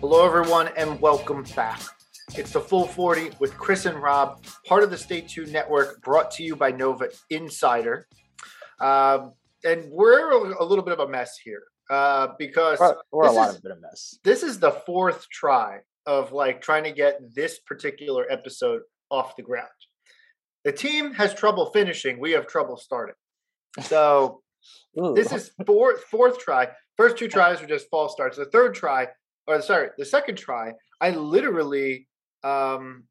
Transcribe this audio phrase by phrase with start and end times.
[0.00, 1.80] Hello, everyone, and welcome back.
[2.36, 6.30] It's the Full 40 with Chris and Rob, part of the Stay Tuned Network, brought
[6.32, 8.06] to you by Nova Insider.
[8.80, 9.32] Um,
[9.64, 13.50] and we're a little bit of a mess here uh, because We're, we're a lot
[13.50, 14.18] is- of bit of mess.
[14.24, 19.42] this is the fourth try of like trying to get this particular episode off the
[19.42, 19.68] ground.
[20.64, 22.18] The team has trouble finishing.
[22.20, 23.14] We have trouble starting.
[23.82, 24.42] So
[25.14, 26.68] this is fourth fourth try.
[26.96, 28.36] First two tries were just false starts.
[28.36, 29.08] The third try,
[29.46, 32.06] or sorry, the second try, I literally
[32.42, 33.04] um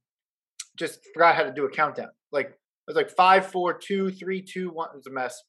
[0.77, 2.09] just forgot how to do a countdown.
[2.31, 2.55] Like it
[2.88, 4.89] was like five, four, two, three, two, one.
[4.94, 5.42] It was a mess.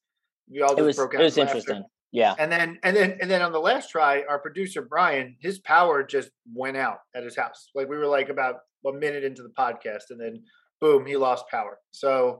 [0.50, 1.56] We all just it was broke it was laughter.
[1.58, 1.84] interesting.
[2.12, 2.34] Yeah.
[2.38, 6.02] And then and then and then on the last try, our producer Brian, his power
[6.04, 7.70] just went out at his house.
[7.74, 8.56] Like we were like about
[8.86, 10.42] a minute into the podcast, and then
[10.80, 11.78] boom, he lost power.
[11.92, 12.38] So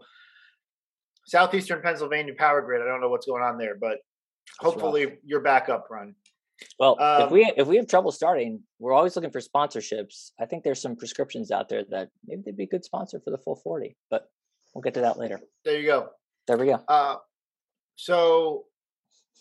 [1.27, 2.83] southeastern Pennsylvania power grid.
[2.83, 3.99] I don't know what's going on there, but
[4.63, 4.75] rough.
[4.75, 6.15] hopefully you're back up, Ron.
[6.79, 10.31] Well, Um, if we if we have trouble starting, we're always looking for sponsorships.
[10.39, 13.31] I think there's some prescriptions out there that maybe they'd be a good sponsor for
[13.31, 14.29] the full forty, but
[14.75, 15.41] we'll get to that later.
[15.65, 16.11] There you go.
[16.47, 16.81] There we go.
[16.87, 17.17] Uh,
[17.97, 18.65] so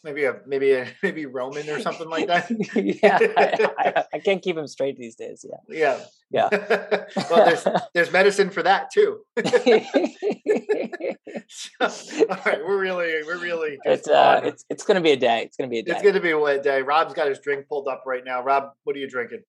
[0.03, 2.49] maybe a maybe a maybe Roman or something like that.
[2.75, 5.45] yeah, I, I, I can't keep him straight these days.
[5.47, 5.99] Yeah.
[6.29, 6.49] Yeah.
[6.51, 7.05] yeah.
[7.29, 9.21] well, there's there's medicine for that too.
[11.47, 15.17] So, all right, we're really we're really it's uh, on- it's it's gonna be a
[15.17, 15.43] day.
[15.43, 15.91] It's gonna be a day.
[15.91, 16.81] It's going to be a wet day.
[16.81, 18.43] Rob's got his drink pulled up right now.
[18.43, 19.41] Rob, what are you drinking?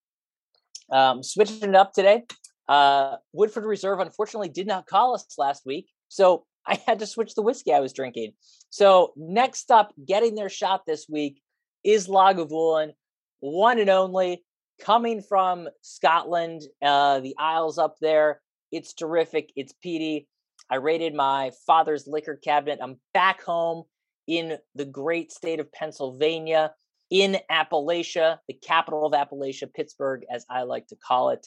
[0.90, 2.24] Um, switching it up today.
[2.68, 7.34] Uh, Woodford Reserve unfortunately did not call us last week, so I had to switch
[7.34, 8.32] the whiskey I was drinking.
[8.70, 11.42] So next up, getting their shot this week
[11.84, 12.92] is Lagavulin,
[13.40, 14.42] one and only,
[14.80, 18.40] coming from Scotland, uh, the Isles up there.
[18.72, 19.52] It's terrific.
[19.56, 20.26] It's peaty.
[20.70, 22.78] I raided my father's liquor cabinet.
[22.82, 23.84] I'm back home
[24.26, 26.72] in the great state of Pennsylvania
[27.10, 31.46] in Appalachia, the capital of Appalachia, Pittsburgh, as I like to call it.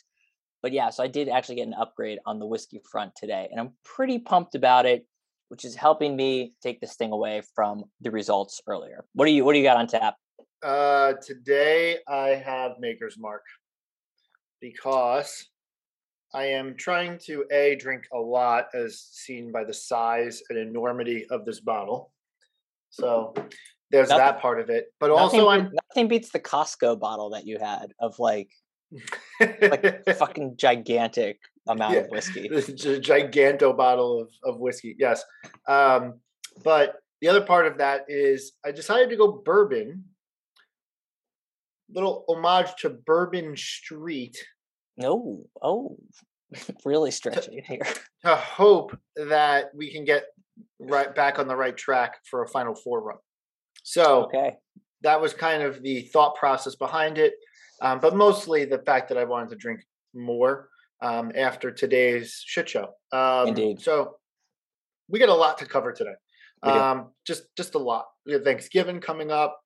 [0.67, 3.57] But yeah, so I did actually get an upgrade on the whiskey front today, and
[3.57, 5.07] I'm pretty pumped about it,
[5.47, 9.05] which is helping me take this thing away from the results earlier.
[9.13, 10.15] What do you What do you got on tap?
[10.61, 13.43] Uh, today I have Maker's Mark
[14.59, 15.47] because
[16.33, 21.27] I am trying to a drink a lot, as seen by the size and enormity
[21.29, 22.11] of this bottle.
[22.89, 23.33] So
[23.89, 24.87] there's Nothing- that part of it.
[24.99, 28.49] But also, I'm nothing beats the Costco bottle that you had of like
[29.39, 31.99] like a fucking gigantic amount Yeah.
[32.01, 32.47] of whiskey.
[32.49, 34.95] gi- giganto bottle of, of whiskey.
[34.97, 35.23] Yes.
[35.67, 36.19] Um,
[36.63, 40.05] but the other part of that is I decided to go bourbon.
[41.89, 44.37] Little homage to Bourbon Street
[44.97, 45.97] No, oh,
[46.85, 47.79] really stretching it here.
[48.25, 50.25] to hope that we can get
[50.81, 53.17] right back on the right track for a Final Four run.
[53.83, 54.55] So Okay,
[55.03, 57.35] that was kind of the thought process behind it,
[57.81, 59.81] um, but mostly the fact that I wanted to drink
[60.13, 60.69] more
[61.01, 62.89] um, after today's shit show.
[63.11, 63.81] Um, Indeed.
[63.81, 64.15] So
[65.09, 66.15] we got a lot to cover today.
[66.63, 68.05] Um, just just a lot.
[68.25, 69.59] We have Thanksgiving coming up.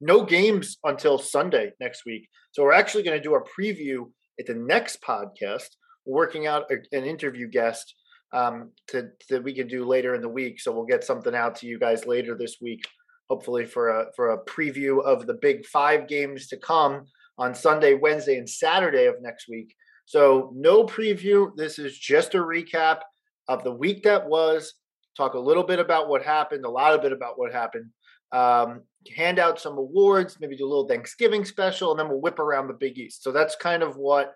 [0.00, 2.28] No games until Sunday next week.
[2.52, 4.08] So we're actually going to do a preview
[4.38, 5.68] at the next podcast.
[6.06, 7.94] Working out a, an interview guest
[8.32, 10.60] um, to that we can do later in the week.
[10.60, 12.84] So we'll get something out to you guys later this week
[13.28, 17.04] hopefully for a for a preview of the big five games to come
[17.38, 19.74] on Sunday, Wednesday, and Saturday of next week.
[20.06, 21.54] So no preview.
[21.56, 23.00] This is just a recap
[23.46, 24.74] of the week that was.
[25.16, 27.90] Talk a little bit about what happened, a lot of bit about what happened.
[28.30, 28.82] Um,
[29.16, 32.68] hand out some awards, maybe do a little Thanksgiving special, and then we'll whip around
[32.68, 33.22] the Big East.
[33.22, 34.34] So that's kind of what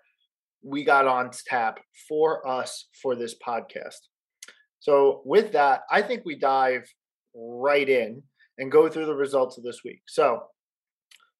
[0.63, 3.99] we got on tap for us for this podcast.
[4.79, 6.83] So with that, I think we dive
[7.35, 8.23] right in
[8.57, 10.01] and go through the results of this week.
[10.07, 10.43] So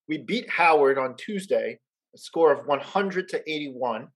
[0.08, 1.80] we beat Howard on Tuesday,
[2.14, 4.08] a score of 100 to 81.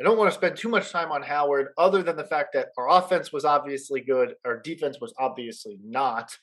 [0.00, 2.68] I don't want to spend too much time on Howard, other than the fact that
[2.76, 6.36] our offense was obviously good, our defense was obviously not,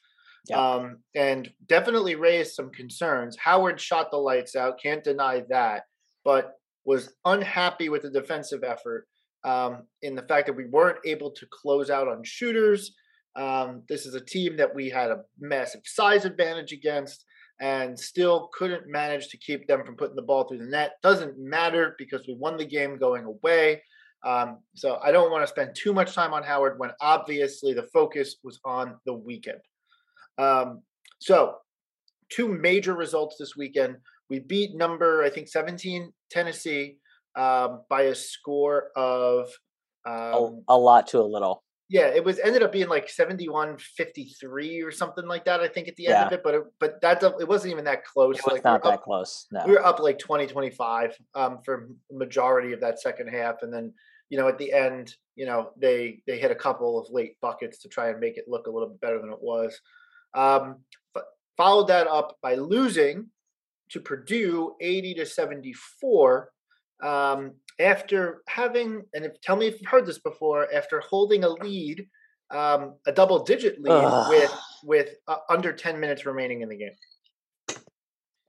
[0.47, 0.57] Yeah.
[0.75, 3.37] um, and definitely raised some concerns.
[3.37, 5.83] Howard shot the lights out, can't deny that,
[6.23, 6.55] but
[6.85, 9.07] was unhappy with the defensive effort
[9.43, 12.95] um, in the fact that we weren't able to close out on shooters.
[13.35, 17.25] Um, this is a team that we had a massive size advantage against
[17.61, 20.93] and still couldn't manage to keep them from putting the ball through the net.
[21.03, 23.83] Doesn't matter because we won the game going away.
[24.25, 27.87] Um, so I don't want to spend too much time on Howard when obviously the
[27.93, 29.59] focus was on the weekend.
[30.37, 30.81] Um,
[31.19, 31.55] so,
[32.29, 33.97] two major results this weekend.
[34.29, 36.97] We beat number, I think, 17 Tennessee
[37.35, 39.49] um, by a score of.
[40.05, 43.77] Um, a, a lot to a little yeah, it was ended up being like 71
[43.79, 46.25] 53 or something like that, I think, at the end yeah.
[46.27, 46.41] of it.
[46.43, 48.37] But it, but that it wasn't even that close.
[48.37, 49.47] It was like, not we that up, close.
[49.51, 49.63] No.
[49.65, 53.63] We were up like 20, 25 um, for majority of that second half.
[53.63, 53.91] And then,
[54.29, 57.79] you know, at the end, you know, they they hit a couple of late buckets
[57.79, 59.81] to try and make it look a little bit better than it was.
[60.35, 60.77] Um,
[61.57, 63.27] followed that up by losing
[63.89, 66.51] to Purdue 80 to 74
[67.01, 71.49] um, after having, and if, tell me if you've heard this before, after holding a
[71.49, 72.07] lead,
[72.51, 74.29] um, a double digit lead Ugh.
[74.29, 76.95] with with uh, under 10 minutes remaining in the game.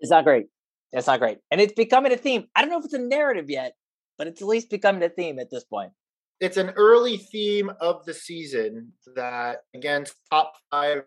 [0.00, 0.46] It's not great.
[0.92, 1.38] It's not great.
[1.50, 2.46] And it's becoming a theme.
[2.56, 3.74] I don't know if it's a narrative yet,
[4.16, 5.92] but it's at least becoming a theme at this point.
[6.40, 11.02] It's an early theme of the season that against top five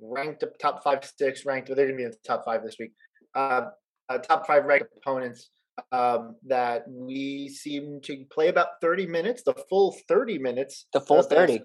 [0.00, 2.92] ranked top five, six ranked, they're going to be in the top five this week.
[3.34, 3.66] Uh,
[4.08, 5.50] uh, top five ranked opponents
[5.92, 10.86] um, that we seem to play about 30 minutes, the full 30 minutes.
[10.92, 11.62] The full 30.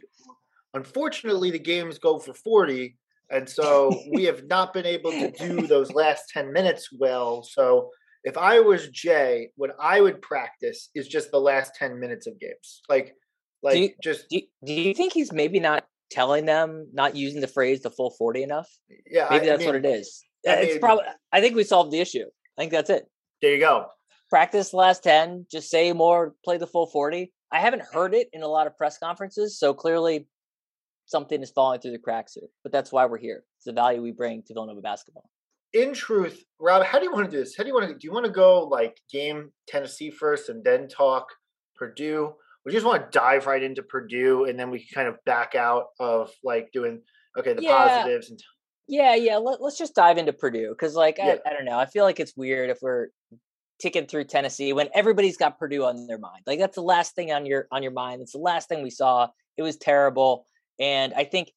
[0.74, 2.98] Unfortunately, the games go for 40.
[3.32, 7.44] And so we have not been able to do those last 10 minutes well.
[7.44, 7.90] So
[8.24, 12.40] if I was Jay, what I would practice is just the last 10 minutes of
[12.40, 12.82] games.
[12.90, 13.14] Like,
[13.64, 14.30] like do you, just.
[14.30, 17.90] Do you, do you think he's maybe not telling them, not using the phrase the
[17.90, 18.68] full 40 enough?
[19.10, 19.28] Yeah.
[19.32, 20.24] Maybe I, that's I mean, what it is.
[20.48, 22.26] I it's mean, probably, I think we solved the issue.
[22.58, 23.10] I think that's it.
[23.42, 23.88] There you go
[24.30, 27.32] practice the last 10, just say more, play the full 40.
[27.52, 30.28] I haven't heard it in a lot of press conferences, so clearly
[31.06, 32.48] something is falling through the cracks here.
[32.64, 33.44] But that's why we're here.
[33.58, 35.30] It's the value we bring to Villanova basketball.
[35.74, 37.56] In truth, Rob, how do you want to do this?
[37.58, 40.64] How do you want to do you want to go like game Tennessee first and
[40.64, 41.28] then talk
[41.76, 42.34] Purdue?
[42.66, 45.54] We just want to dive right into Purdue and then we can kind of back
[45.54, 47.02] out of like doing
[47.38, 47.88] okay the yeah.
[47.88, 48.40] positives and
[48.88, 49.38] yeah, yeah.
[49.38, 51.38] Let, us just dive into Purdue because, like, yeah.
[51.46, 51.80] I, I don't know.
[51.80, 53.08] I feel like it's weird if we're
[53.80, 56.44] ticking through Tennessee when everybody's got Purdue on their mind.
[56.46, 58.22] Like that's the last thing on your on your mind.
[58.22, 59.28] It's the last thing we saw.
[59.58, 60.48] It was terrible,
[60.80, 61.52] and I think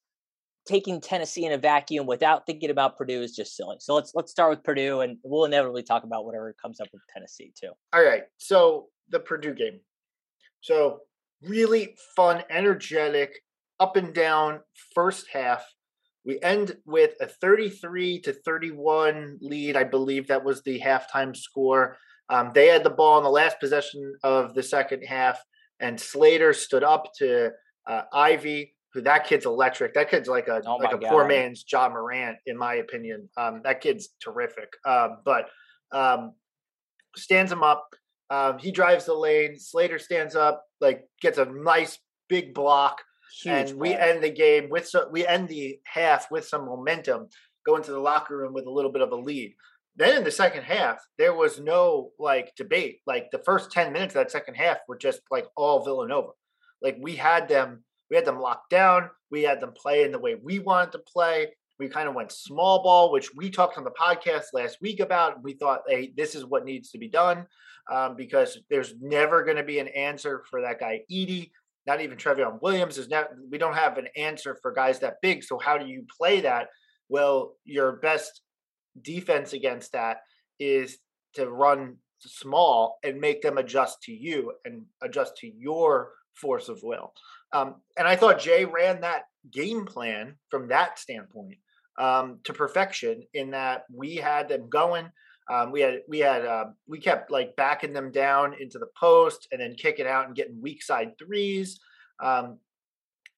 [0.69, 3.77] taking Tennessee in a vacuum without thinking about Purdue is just silly.
[3.81, 7.03] So let's let's start with Purdue, and we'll inevitably talk about whatever comes up with
[7.13, 7.71] Tennessee too.
[7.93, 8.25] All right.
[8.37, 9.81] So the Purdue game.
[10.61, 11.01] So
[11.43, 13.41] really fun, energetic,
[13.81, 14.61] up and down
[14.95, 15.65] first half.
[16.25, 19.77] We end with a 33 to 31 lead.
[19.77, 21.97] I believe that was the halftime score.
[22.31, 25.43] Um, they had the ball in the last possession of the second half,
[25.81, 27.51] and Slater stood up to
[27.87, 29.95] uh, Ivey, who that kid's electric.
[29.95, 31.11] That kid's like a oh like a God.
[31.11, 33.29] poor man's Ja Morant, in my opinion.
[33.37, 34.69] Um, that kid's terrific.
[34.87, 35.49] Um, but
[35.93, 36.33] um,
[37.17, 37.87] stands him up.
[38.31, 39.59] Um, he drives the lane.
[39.59, 41.99] Slater stands up, like gets a nice
[42.29, 43.01] big block,
[43.43, 43.77] Huge and play.
[43.77, 47.29] we end the game with so, we end the half with some momentum.
[47.65, 49.55] Go into the locker room with a little bit of a lead.
[49.99, 53.01] Then in the second half, there was no like debate.
[53.05, 56.31] Like the first 10 minutes of that second half were just like all Villanova.
[56.81, 59.11] Like we had them, we had them locked down.
[59.33, 61.49] We had them play in the way we wanted to play.
[61.81, 65.43] We kind of went small ball, which we talked on the podcast last week about.
[65.43, 67.47] We thought, hey, this is what needs to be done
[67.91, 71.51] um, because there's never going to be an answer for that guy Edey.
[71.89, 73.31] Not even Trevion Williams is not.
[73.51, 75.43] We don't have an answer for guys that big.
[75.43, 76.69] So how do you play that?
[77.09, 78.43] Well, your best
[79.03, 80.19] defense against that
[80.59, 80.99] is
[81.35, 86.81] to run small and make them adjust to you and adjust to your force of
[86.83, 87.13] will.
[87.53, 91.59] Um, and I thought Jay ran that game plan from that standpoint
[91.99, 93.23] um, to perfection.
[93.35, 95.11] In that we had them going,
[95.51, 99.49] um, we had we had uh, we kept like backing them down into the post
[99.53, 101.81] and then kicking out and getting weak side threes.
[102.23, 102.59] Um,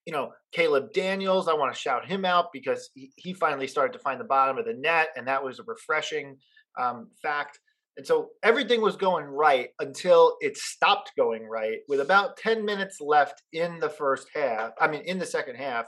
[0.06, 3.92] you know, Caleb Daniels, I want to shout him out because he, he finally started
[3.92, 6.36] to find the bottom of the net, and that was a refreshing
[6.78, 7.58] um, fact.
[7.96, 13.00] And so everything was going right until it stopped going right with about 10 minutes
[13.00, 14.70] left in the first half.
[14.80, 15.86] I mean, in the second half,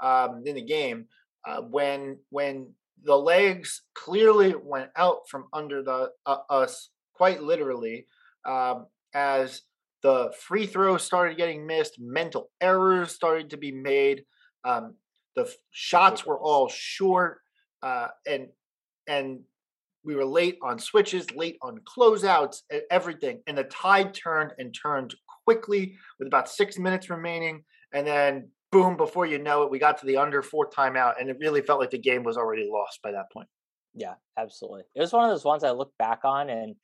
[0.00, 1.06] um, in the game,
[1.46, 8.06] uh, when when the legs clearly went out from under the uh, us, quite literally,
[8.44, 9.62] um, as
[10.04, 14.22] the free throws started getting missed, mental errors started to be made.
[14.62, 14.96] Um,
[15.34, 17.38] the shots were all short,
[17.82, 18.48] uh, and
[19.08, 19.40] and
[20.04, 22.58] we were late on switches, late on closeouts,
[22.90, 23.40] everything.
[23.46, 25.14] And the tide turned and turned
[25.46, 28.98] quickly with about six minutes remaining, and then boom!
[28.98, 31.80] Before you know it, we got to the under four timeout, and it really felt
[31.80, 33.48] like the game was already lost by that point.
[33.94, 34.82] Yeah, absolutely.
[34.94, 36.74] It was one of those ones I look back on, and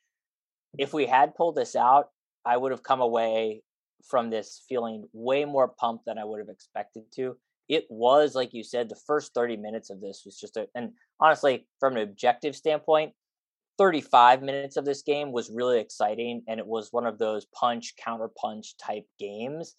[0.78, 2.06] if we had pulled this out,
[2.44, 3.62] I would have come away
[4.08, 7.36] from this feeling way more pumped than I would have expected to.
[7.68, 10.92] it was like you said, the first 30 minutes of this was just a, and
[11.20, 13.12] honestly, from an objective standpoint,
[13.80, 17.94] 35 minutes of this game was really exciting and it was one of those punch
[17.96, 19.74] counter punch type games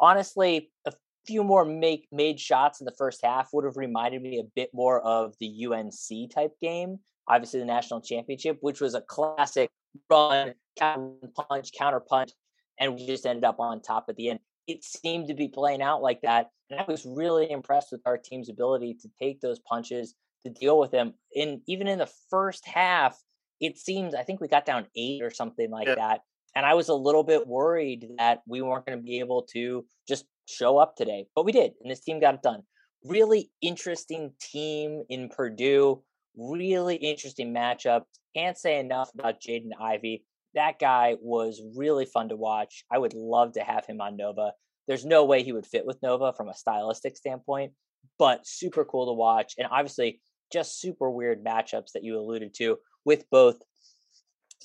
[0.00, 0.92] honestly a
[1.26, 4.70] few more make made shots in the first half would have reminded me a bit
[4.72, 9.68] more of the UNC type game obviously the national championship which was a classic
[10.10, 12.32] run punch counter punch
[12.80, 15.82] and we just ended up on top at the end it seemed to be playing
[15.82, 19.60] out like that and i was really impressed with our team's ability to take those
[19.60, 23.18] punches to deal with them And even in the first half
[23.60, 26.20] it seems I think we got down eight or something like that.
[26.56, 29.84] And I was a little bit worried that we weren't going to be able to
[30.06, 32.62] just show up today, but we did, and this team got it done.
[33.04, 36.02] Really interesting team in Purdue.
[36.36, 38.02] Really interesting matchup.
[38.34, 40.24] Can't say enough about Jaden Ivey.
[40.54, 42.84] That guy was really fun to watch.
[42.90, 44.52] I would love to have him on Nova.
[44.86, 47.72] There's no way he would fit with Nova from a stylistic standpoint,
[48.18, 49.54] but super cool to watch.
[49.58, 50.20] And obviously,
[50.52, 53.60] just super weird matchups that you alluded to with both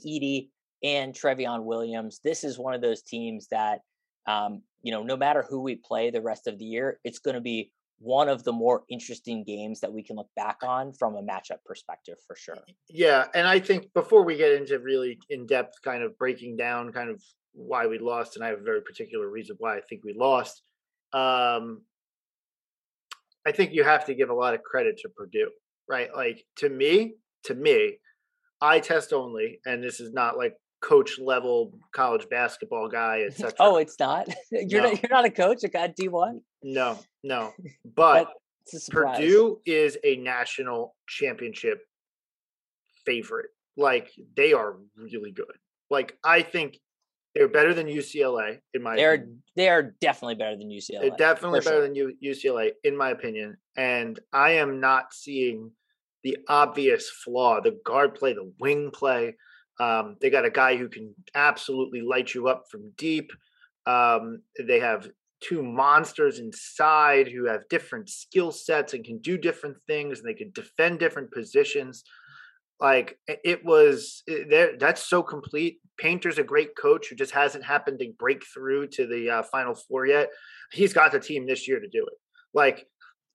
[0.06, 0.50] Edey
[0.84, 2.20] and Trevion Williams.
[2.24, 3.80] This is one of those teams that,
[4.28, 7.36] um, you know, no matter who we play the rest of the year, it's going
[7.36, 11.16] to be one of the more interesting games that we can look back on from
[11.16, 12.58] a matchup perspective for sure.
[12.90, 13.26] Yeah.
[13.34, 17.10] And I think before we get into really in depth kind of breaking down kind
[17.10, 17.22] of
[17.54, 20.62] why we lost, and I have a very particular reason why I think we lost.
[21.12, 21.82] Um,
[23.46, 25.50] I think you have to give a lot of credit to Purdue,
[25.90, 26.10] right?
[26.16, 27.16] Like to me,
[27.46, 27.98] to me,
[28.62, 33.54] I test only, and this is not like coach level college basketball guy, etc.
[33.60, 34.28] oh, it's not.
[34.52, 34.90] you're no.
[34.90, 35.04] not.
[35.04, 35.64] You're not a coach.
[35.64, 36.42] A guy D one.
[36.64, 37.54] No, no.
[37.96, 38.32] But
[38.92, 41.80] Purdue is a national championship
[43.06, 43.50] favorite.
[43.78, 45.46] Like they are really good.
[45.90, 46.80] Like I think
[47.36, 48.96] they're better than UCLA in my.
[48.96, 49.44] They're opinion.
[49.56, 51.02] they are definitely better than UCLA.
[51.02, 52.08] They're definitely better sure.
[52.08, 55.72] than UCLA in my opinion, and I am not seeing
[56.24, 59.36] the obvious flaw the guard play, the wing play.
[59.80, 63.32] Um, they got a guy who can absolutely light you up from deep.
[63.86, 65.10] Um, they have
[65.42, 70.34] two monsters inside who have different skill sets and can do different things, and they
[70.34, 72.04] can defend different positions.
[72.80, 74.78] Like it was, there.
[74.78, 75.80] That's so complete.
[75.98, 79.76] Painter's a great coach who just hasn't happened to break through to the uh, Final
[79.76, 80.30] Four yet.
[80.72, 82.18] He's got the team this year to do it.
[82.54, 82.88] Like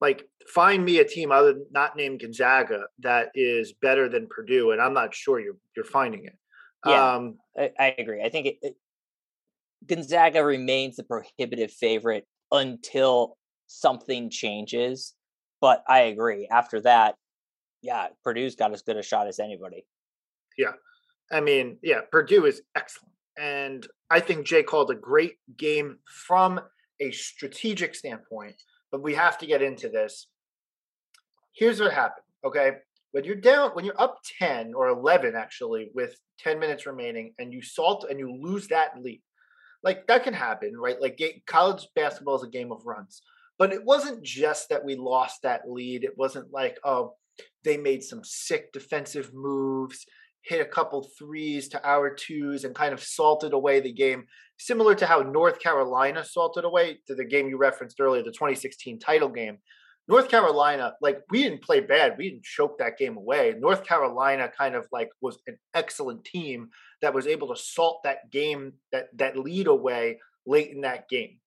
[0.04, 4.72] like find me a team other than not named Gonzaga that is better than Purdue,
[4.72, 6.36] and I'm not sure you're you're finding it.
[6.84, 8.22] Yeah, um, I, I, agree.
[8.22, 8.76] I think it, it,
[9.86, 15.14] Gonzaga remains the prohibitive favorite until something changes.
[15.62, 16.46] But I agree.
[16.50, 17.14] After that,
[17.80, 19.86] yeah, Purdue's got as good a shot as anybody.
[20.58, 20.72] Yeah,
[21.32, 26.60] I mean, yeah, Purdue is excellent, and I think Jay called a great game from
[27.00, 28.56] a strategic standpoint
[28.94, 30.28] but we have to get into this.
[31.52, 32.22] Here's what happened.
[32.46, 32.74] Okay.
[33.10, 37.52] When you're down, when you're up 10 or 11, actually, with 10 minutes remaining, and
[37.52, 39.20] you salt and you lose that lead,
[39.82, 41.00] like that can happen, right?
[41.00, 43.20] Like college basketball is a game of runs.
[43.58, 46.04] But it wasn't just that we lost that lead.
[46.04, 47.14] It wasn't like, oh,
[47.64, 50.06] they made some sick defensive moves
[50.44, 54.26] hit a couple threes to our twos and kind of salted away the game,
[54.64, 58.98] similar to how North Carolina salted away to the game you referenced earlier, the 2016
[58.98, 59.58] title game.
[60.08, 62.16] North Carolina, like we didn't play bad.
[62.16, 63.54] We didn't choke that game away.
[63.58, 66.68] North Carolina kind of like was an excellent team
[67.02, 71.38] that was able to salt that game, that that lead away late in that game.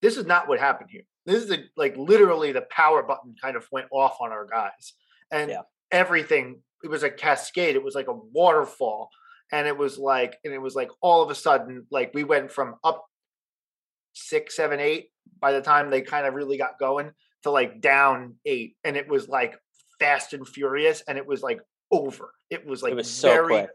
[0.00, 1.04] This is not what happened here.
[1.26, 4.94] This is a, like literally the power button kind of went off on our guys,
[5.30, 5.62] and yeah.
[5.90, 7.76] everything it was a cascade.
[7.76, 9.08] It was like a waterfall,
[9.52, 12.50] and it was like, and it was like all of a sudden, like we went
[12.50, 13.04] from up
[14.14, 18.34] six, seven, eight by the time they kind of really got going to like down
[18.46, 19.56] eight, and it was like
[20.00, 22.32] fast and furious, and it was like over.
[22.50, 23.70] It was like it was so very quick.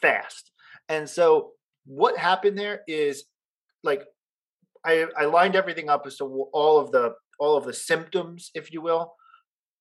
[0.00, 0.50] fast,
[0.88, 1.52] and so
[1.86, 3.24] what happened there is
[3.82, 4.04] like
[4.84, 8.70] I, I lined everything up as to all of the all of the symptoms, if
[8.70, 9.14] you will.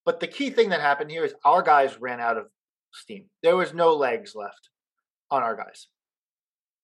[0.06, 2.48] But the key thing that happened here is our guys ran out of
[2.94, 3.26] steam.
[3.44, 4.71] There was no legs left
[5.32, 5.88] on our guys.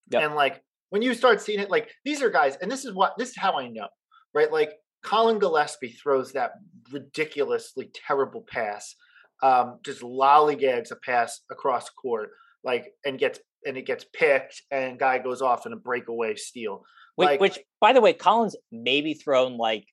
[0.10, 0.24] Yep.
[0.24, 3.18] And like when you start seeing it, like these are guys, and this is what
[3.18, 3.88] this is how I know,
[4.34, 4.51] right?
[4.51, 4.72] Like
[5.04, 6.51] Colin Gillespie throws that
[6.92, 8.96] ridiculously terrible pass,
[9.44, 12.30] um, just lollygags a pass across court,
[12.63, 16.84] like and gets and it gets picked, and guy goes off in a breakaway steal.
[17.16, 19.86] Which, like, which by the way, Colin's maybe thrown like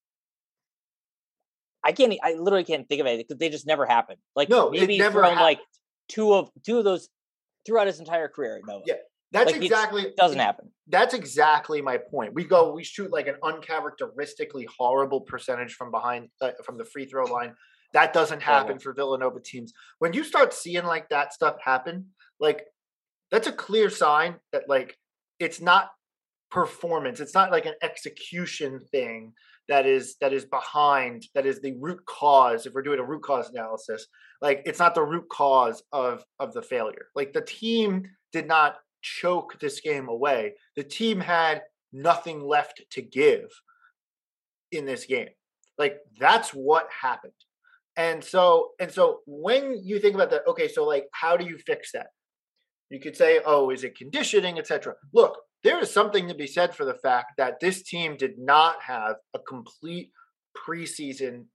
[1.84, 2.14] I can't.
[2.22, 4.18] I literally can't think of it because they just never happened.
[4.34, 5.40] Like no, maybe never thrown happened.
[5.40, 5.60] like
[6.08, 7.08] two of two of those
[7.64, 8.60] throughout his entire career.
[8.66, 8.94] No, yeah,
[9.32, 10.70] That's Like, exactly doesn't happen.
[10.88, 12.34] That's exactly my point.
[12.34, 17.06] We go, we shoot like an uncharacteristically horrible percentage from behind, uh, from the free
[17.06, 17.54] throw line.
[17.92, 19.72] That doesn't happen for Villanova teams.
[20.00, 22.06] When you start seeing like that stuff happen,
[22.40, 22.64] like
[23.30, 24.96] that's a clear sign that like
[25.38, 25.90] it's not
[26.50, 27.20] performance.
[27.20, 29.32] It's not like an execution thing
[29.68, 32.66] that is that is behind that is the root cause.
[32.66, 34.06] If we're doing a root cause analysis,
[34.44, 37.06] like it's not the root cause of of the failure.
[37.16, 40.52] Like the team did not choke this game away.
[40.76, 41.62] The team had
[41.94, 43.48] nothing left to give
[44.70, 45.30] in this game.
[45.78, 47.32] Like that's what happened.
[47.96, 51.56] And so and so when you think about that, okay, so like how do you
[51.56, 52.08] fix that?
[52.90, 54.94] You could say, oh, is it conditioning, etc.
[55.14, 58.82] Look, there is something to be said for the fact that this team did not
[58.82, 60.10] have a complete
[60.54, 61.46] preseason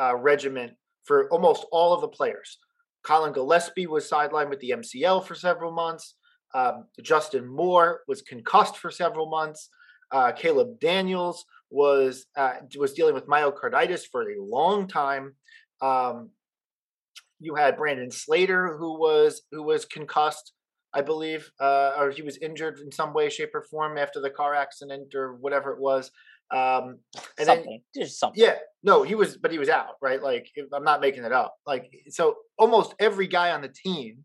[0.00, 0.72] uh, regiment
[1.08, 2.58] for almost all of the players.
[3.02, 6.14] Colin Gillespie was sidelined with the MCL for several months.
[6.54, 9.70] Um, Justin Moore was concussed for several months.
[10.12, 15.34] Uh, Caleb Daniels was uh, was dealing with myocarditis for a long time.
[15.80, 16.30] Um,
[17.40, 20.52] you had Brandon Slater, who was who was concussed,
[20.94, 24.30] I believe, uh, or he was injured in some way, shape, or form after the
[24.30, 26.10] car accident or whatever it was.
[26.50, 27.00] Um,
[27.38, 27.82] and then something.
[27.94, 28.42] There's something.
[28.42, 30.22] yeah, no, he was, but he was out, right?
[30.22, 31.54] Like I'm not making it up.
[31.66, 34.24] Like so, almost every guy on the team,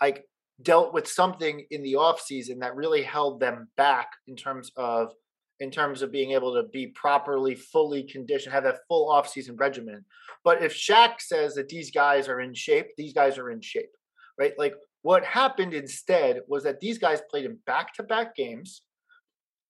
[0.00, 0.24] like
[0.60, 5.12] dealt with something in the off season that really held them back in terms of
[5.60, 9.56] in terms of being able to be properly, fully conditioned, have that full off season
[9.56, 10.04] regimen.
[10.42, 13.90] But if Shaq says that these guys are in shape, these guys are in shape,
[14.40, 14.52] right?
[14.58, 18.82] Like what happened instead was that these guys played in back to back games.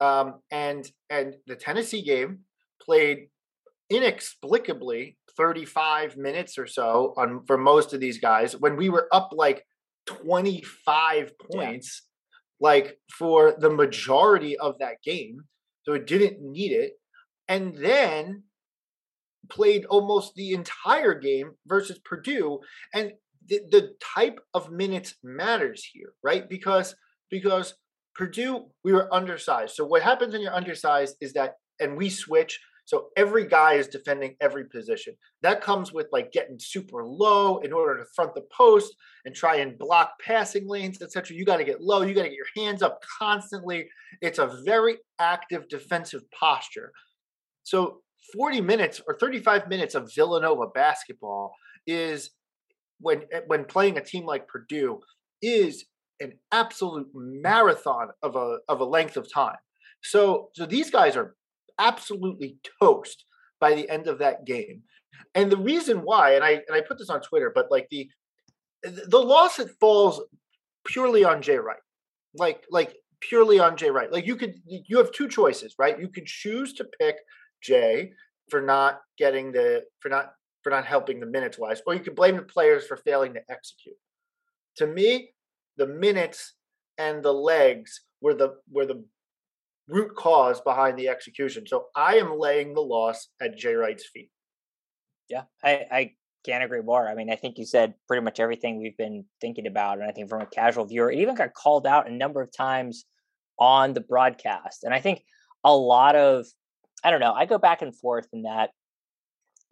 [0.00, 2.40] Um, and and the Tennessee game
[2.80, 3.28] played
[3.90, 9.30] inexplicably 35 minutes or so on for most of these guys when we were up
[9.32, 9.64] like
[10.06, 12.02] 25 points
[12.60, 15.42] like for the majority of that game
[15.82, 16.92] so it didn't need it
[17.48, 18.42] and then
[19.50, 22.60] played almost the entire game versus Purdue
[22.94, 23.12] and
[23.48, 26.94] the, the type of minutes matters here right because
[27.30, 27.74] because
[28.14, 32.60] Purdue we were undersized so what happens when you're undersized is that and we switch
[32.84, 35.14] so every guy is defending every position.
[35.42, 39.56] That comes with like getting super low in order to front the post and try
[39.56, 41.36] and block passing lanes, etc.
[41.36, 42.02] You got to get low.
[42.02, 43.88] You got to get your hands up constantly.
[44.20, 46.92] It's a very active defensive posture.
[47.62, 48.00] So
[48.34, 51.54] 40 minutes or 35 minutes of Villanova basketball
[51.86, 52.30] is
[53.02, 55.00] when eh, when playing a team like Purdue
[55.42, 55.84] is
[56.20, 59.56] an absolute marathon of a of a length of time.
[60.02, 61.34] So so these guys are
[61.78, 63.24] absolutely toast
[63.60, 64.82] by the end of that game.
[65.34, 68.08] And the reason why, and I and I put this on Twitter, but like the
[68.82, 70.20] the loss it falls
[70.86, 71.76] purely on Jay Wright.
[72.34, 74.12] Like like purely on Jay Wright.
[74.12, 75.98] Like you could you have two choices, right?
[75.98, 77.16] You could choose to pick
[77.62, 78.12] Jay
[78.50, 82.14] for not getting the for not for not helping the minutes wise, or you could
[82.14, 83.96] blame the players for failing to execute.
[84.76, 85.30] To me,
[85.76, 86.54] the minutes
[86.98, 89.04] and the legs were the were the
[89.88, 91.66] root cause behind the execution.
[91.66, 94.30] So I am laying the loss at Jay Wright's feet.
[95.28, 96.12] Yeah, I, I
[96.44, 97.08] can't agree more.
[97.08, 99.98] I mean, I think you said pretty much everything we've been thinking about.
[99.98, 102.54] And I think from a casual viewer, it even got called out a number of
[102.56, 103.04] times
[103.58, 104.84] on the broadcast.
[104.84, 105.22] And I think
[105.64, 106.46] a lot of,
[107.04, 108.70] I don't know, I go back and forth in that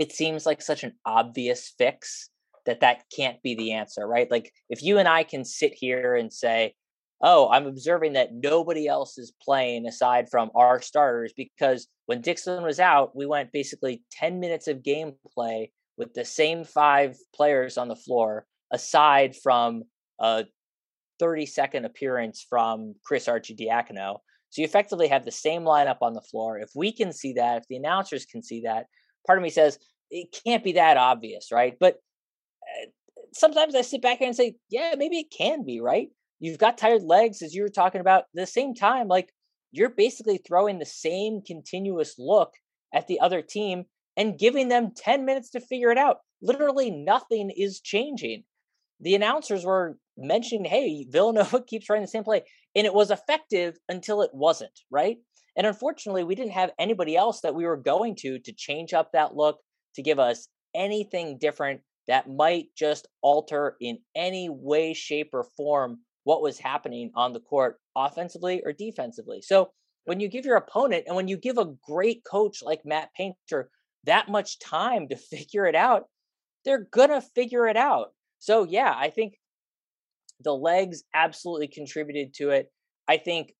[0.00, 2.30] it seems like such an obvious fix
[2.64, 4.30] that that can't be the answer, right?
[4.30, 6.74] Like if you and I can sit here and say,
[7.22, 12.62] oh, I'm observing that nobody else is playing aside from our starters because when Dixon
[12.62, 17.88] was out, we went basically 10 minutes of gameplay with the same five players on
[17.88, 19.82] the floor, aside from
[20.18, 20.46] a
[21.18, 24.16] 30 second appearance from Chris Arcidiacono.
[24.48, 26.58] So you effectively have the same lineup on the floor.
[26.58, 28.86] If we can see that, if the announcers can see that,
[29.26, 29.78] part of me says
[30.10, 31.74] it can't be that obvious, right?
[31.78, 31.96] But
[32.62, 32.86] uh,
[33.32, 36.08] sometimes I sit back and say, yeah, maybe it can be, right?
[36.40, 38.24] You've got tired legs, as you were talking about.
[38.34, 39.30] The same time, like
[39.72, 42.54] you're basically throwing the same continuous look
[42.94, 43.84] at the other team
[44.16, 46.18] and giving them 10 minutes to figure it out.
[46.42, 48.44] Literally nothing is changing.
[49.00, 52.42] The announcers were mentioning, hey, Villanova keeps running the same play.
[52.74, 55.18] And it was effective until it wasn't, right?
[55.60, 59.12] And unfortunately, we didn't have anybody else that we were going to to change up
[59.12, 59.58] that look,
[59.94, 65.98] to give us anything different that might just alter in any way, shape, or form
[66.24, 69.42] what was happening on the court offensively or defensively.
[69.42, 69.70] So
[70.06, 73.68] when you give your opponent and when you give a great coach like Matt Painter
[74.04, 76.04] that much time to figure it out,
[76.64, 78.14] they're going to figure it out.
[78.38, 79.34] So yeah, I think
[80.42, 82.72] the legs absolutely contributed to it.
[83.06, 83.52] I think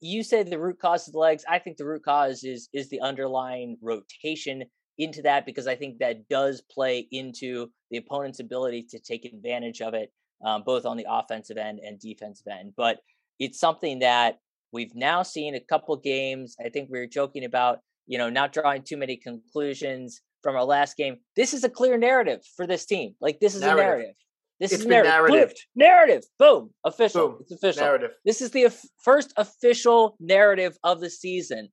[0.00, 1.44] you said the root cause of the legs.
[1.48, 4.64] I think the root cause is is the underlying rotation
[4.98, 9.80] into that because I think that does play into the opponent's ability to take advantage
[9.80, 10.12] of it,
[10.44, 12.72] um, both on the offensive end and defensive end.
[12.76, 12.98] But
[13.38, 14.40] it's something that
[14.72, 16.56] we've now seen a couple games.
[16.64, 20.64] I think we were joking about, you know, not drawing too many conclusions from our
[20.64, 21.18] last game.
[21.36, 23.14] This is a clear narrative for this team.
[23.20, 23.80] Like this is narrative.
[23.80, 24.14] a narrative.
[24.60, 25.12] This it's is narrative.
[25.12, 25.54] narrative.
[25.76, 26.24] narrative.
[26.38, 26.70] Boom.
[26.84, 27.28] Official.
[27.28, 27.38] Boom.
[27.40, 27.82] It's official.
[27.82, 28.10] Narrative.
[28.24, 31.68] This is the first official narrative of the season.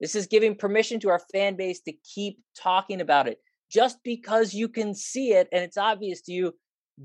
[0.00, 3.38] This is giving permission to our fan base to keep talking about it.
[3.70, 6.54] Just because you can see it and it's obvious to you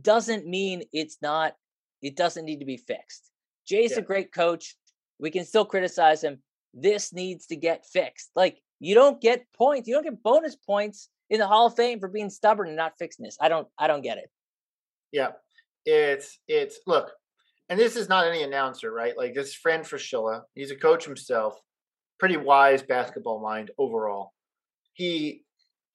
[0.01, 1.55] doesn't mean it's not,
[2.01, 3.29] it doesn't need to be fixed.
[3.67, 3.99] Jay's yeah.
[3.99, 4.75] a great coach.
[5.19, 6.41] We can still criticize him.
[6.73, 8.31] This needs to get fixed.
[8.35, 11.99] Like, you don't get points, you don't get bonus points in the Hall of Fame
[11.99, 13.37] for being stubborn and not fixing this.
[13.41, 14.29] I don't I don't get it.
[15.11, 15.29] Yeah.
[15.87, 17.11] It's it's look,
[17.69, 19.17] and this is not any announcer, right?
[19.17, 20.41] Like this is Fran Fraschilla.
[20.53, 21.55] He's a coach himself,
[22.19, 24.33] pretty wise basketball mind overall.
[24.93, 25.45] He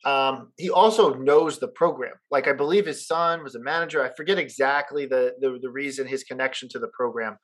[0.07, 2.15] um, he also knows the program.
[2.31, 4.03] Like I believe his son was a manager.
[4.03, 7.37] I forget exactly the, the the reason his connection to the program,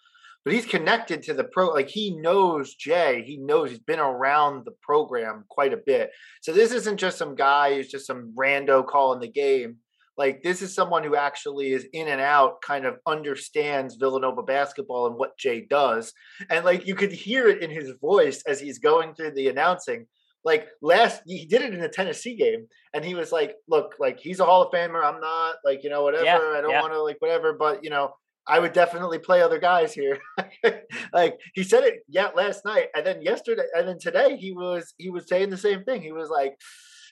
[0.43, 1.69] but he's connected to the pro.
[1.69, 3.23] Like he knows Jay.
[3.27, 6.13] He knows he's been around the program quite a bit.
[6.41, 9.77] So this isn't just some guy who's just some rando calling the game.
[10.19, 15.07] Like this is someone who actually is in and out, kind of understands Villanova basketball
[15.07, 16.13] and what Jay does.
[16.51, 20.07] And like you could hear it in his voice as he's going through the announcing.
[20.45, 24.19] Like last, he did it in the Tennessee game, and he was like, "Look, like
[24.19, 25.05] he's a Hall of Famer.
[25.05, 25.57] I'm not.
[25.65, 26.25] Like you know, whatever.
[26.25, 26.81] Yeah, I don't yeah.
[26.81, 27.53] want to like whatever.
[27.53, 28.15] But you know,
[28.47, 30.19] I would definitely play other guys here.
[31.13, 34.95] like he said it yeah last night, and then yesterday, and then today he was
[34.97, 36.03] he was saying the same thing.
[36.03, 36.57] He was like,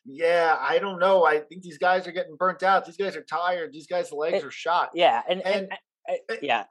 [0.07, 1.25] "Yeah, I don't know.
[1.25, 2.85] I think these guys are getting burnt out.
[2.85, 3.73] These guys are tired.
[3.73, 5.69] These guys' legs It- are shot." Yeah, and and,
[6.09, 6.65] And- I- yeah,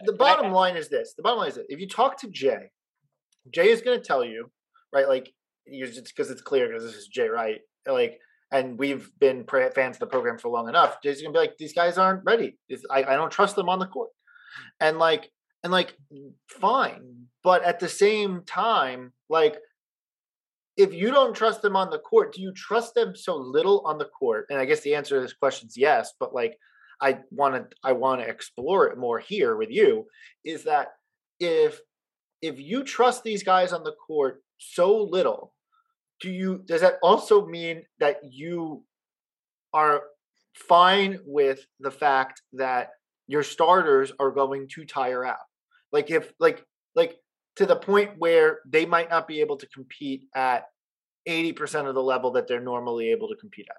[0.00, 2.18] The Can I- bottom line is this: the bottom line is that if you talk
[2.20, 2.70] to Jay,
[3.50, 4.50] Jay is going to tell you,
[4.92, 5.08] right?
[5.08, 5.32] Like,
[5.66, 7.60] you just because it's clear because this is Jay, right?
[7.86, 8.18] Like,
[8.52, 11.00] and we've been fans of the program for long enough.
[11.02, 12.58] Jay's going to be like, these guys aren't ready.
[12.90, 14.10] I, I don't trust them on the court,
[14.80, 15.30] and like,
[15.62, 15.96] and like,
[16.48, 19.56] fine, but at the same time, like.
[20.76, 23.96] If you don't trust them on the court, do you trust them so little on
[23.98, 24.46] the court?
[24.50, 26.12] And I guess the answer to this question is yes.
[26.20, 26.58] But like,
[27.00, 30.06] I want to I want to explore it more here with you
[30.44, 30.88] is that
[31.40, 31.80] if
[32.42, 35.52] if you trust these guys on the court so little,
[36.20, 38.82] do you does that also mean that you
[39.74, 40.02] are
[40.54, 42.90] fine with the fact that
[43.26, 45.36] your starters are going to tire out?
[45.92, 47.18] Like if like like
[47.56, 50.64] to the point where they might not be able to compete at
[51.28, 53.76] 80% of the level that they're normally able to compete at.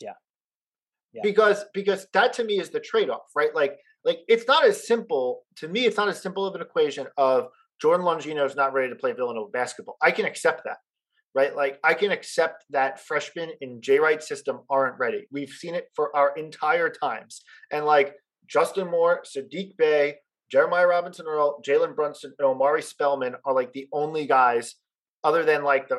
[0.00, 0.12] Yeah.
[1.12, 1.22] yeah.
[1.22, 3.54] because because that to me is the trade-off right?
[3.54, 7.06] Like like it's not as simple to me it's not as simple of an equation
[7.16, 7.48] of
[7.80, 9.96] jordan longino is not ready to play villanova basketball.
[10.02, 10.78] I can accept that
[11.34, 11.56] right?
[11.56, 15.26] Like i can accept that freshmen in j Wright's system aren't ready.
[15.32, 17.42] We've seen it for our entire times.
[17.72, 18.14] And like
[18.46, 20.16] justin moore saddiq bey
[20.54, 24.76] jeremiah robinson earl jalen brunson and omari spellman are like the only guys
[25.24, 25.98] other than like the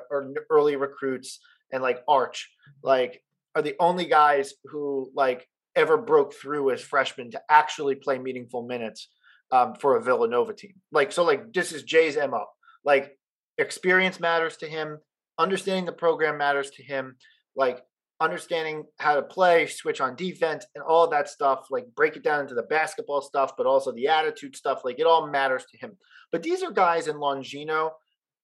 [0.49, 1.39] early recruits
[1.71, 2.49] and like arch
[2.81, 3.21] like
[3.55, 8.65] are the only guys who like ever broke through as freshmen to actually play meaningful
[8.65, 9.09] minutes
[9.51, 10.73] um, for a Villanova team.
[10.91, 12.45] Like so, like this is Jay's mo.
[12.83, 13.17] Like
[13.57, 14.99] experience matters to him.
[15.37, 17.15] Understanding the program matters to him.
[17.55, 17.81] Like
[18.21, 21.67] understanding how to play, switch on defense, and all that stuff.
[21.69, 24.81] Like break it down into the basketball stuff, but also the attitude stuff.
[24.85, 25.97] Like it all matters to him.
[26.31, 27.91] But these are guys in Longino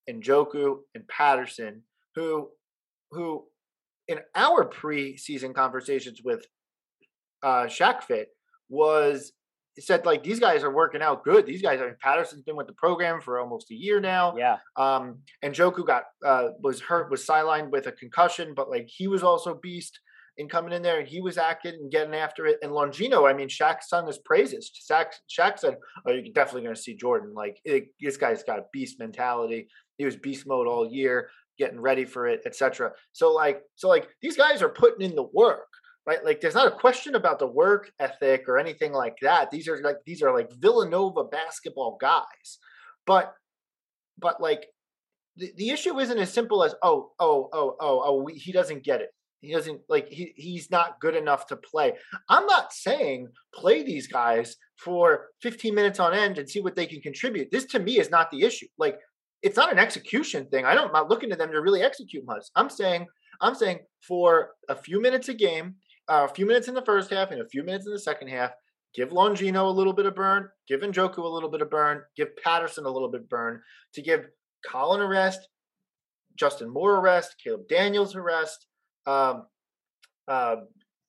[0.08, 1.84] and Njoku and Patterson
[2.16, 2.50] who
[3.12, 3.46] who
[4.08, 6.46] in our preseason conversations with
[7.44, 8.30] uh Shaq Fit
[8.70, 9.32] was
[9.80, 11.46] said like these guys are working out good.
[11.46, 14.36] These guys, I mean, Patterson's been with the program for almost a year now.
[14.38, 18.88] yeah, Um, and Njoku got uh was hurt, was sidelined with a concussion, but like
[18.88, 20.00] he was also beast
[20.38, 22.58] in coming in there and he was acting and getting after it.
[22.62, 24.72] And Longino, I mean, Shaq sung his praises.
[24.90, 27.34] Shaq, Shaq said, "Oh, you're definitely going to see Jordan.
[27.34, 29.68] Like it, this guy's got beast mentality.
[29.98, 34.08] He was beast mode all year, getting ready for it, etc." So like, so like
[34.22, 35.68] these guys are putting in the work.
[36.08, 39.52] Right, like there's not a question about the work ethic or anything like that.
[39.52, 42.58] These are like these are like Villanova basketball guys,
[43.06, 43.36] but
[44.18, 44.66] but like
[45.38, 48.84] the, the issue isn't as simple as oh oh oh oh oh we, he doesn't
[48.84, 49.10] get it.
[49.42, 51.94] He doesn't like he he's not good enough to play.
[52.30, 56.88] I'm not saying play these guys for 15 minutes on end and see what they
[56.88, 57.52] can contribute.
[57.52, 58.68] This to me is not the issue.
[58.80, 58.98] Like
[59.44, 60.66] it's not an execution thing.
[60.66, 62.46] I don't I'm not looking to them to really execute much.
[62.56, 63.06] I'm saying
[63.42, 65.76] i'm saying for a few minutes a game
[66.12, 68.52] a few minutes in the first half and a few minutes in the second half
[68.94, 72.36] give Longino a little bit of burn, give Njoku a little bit of burn, give
[72.44, 73.62] Patterson a little bit of burn,
[73.94, 74.28] to give
[74.70, 75.48] Colin a rest,
[76.38, 78.68] Justin Moore a rest, Caleb Daniels a rest,
[79.06, 79.44] um,
[80.28, 80.58] uh,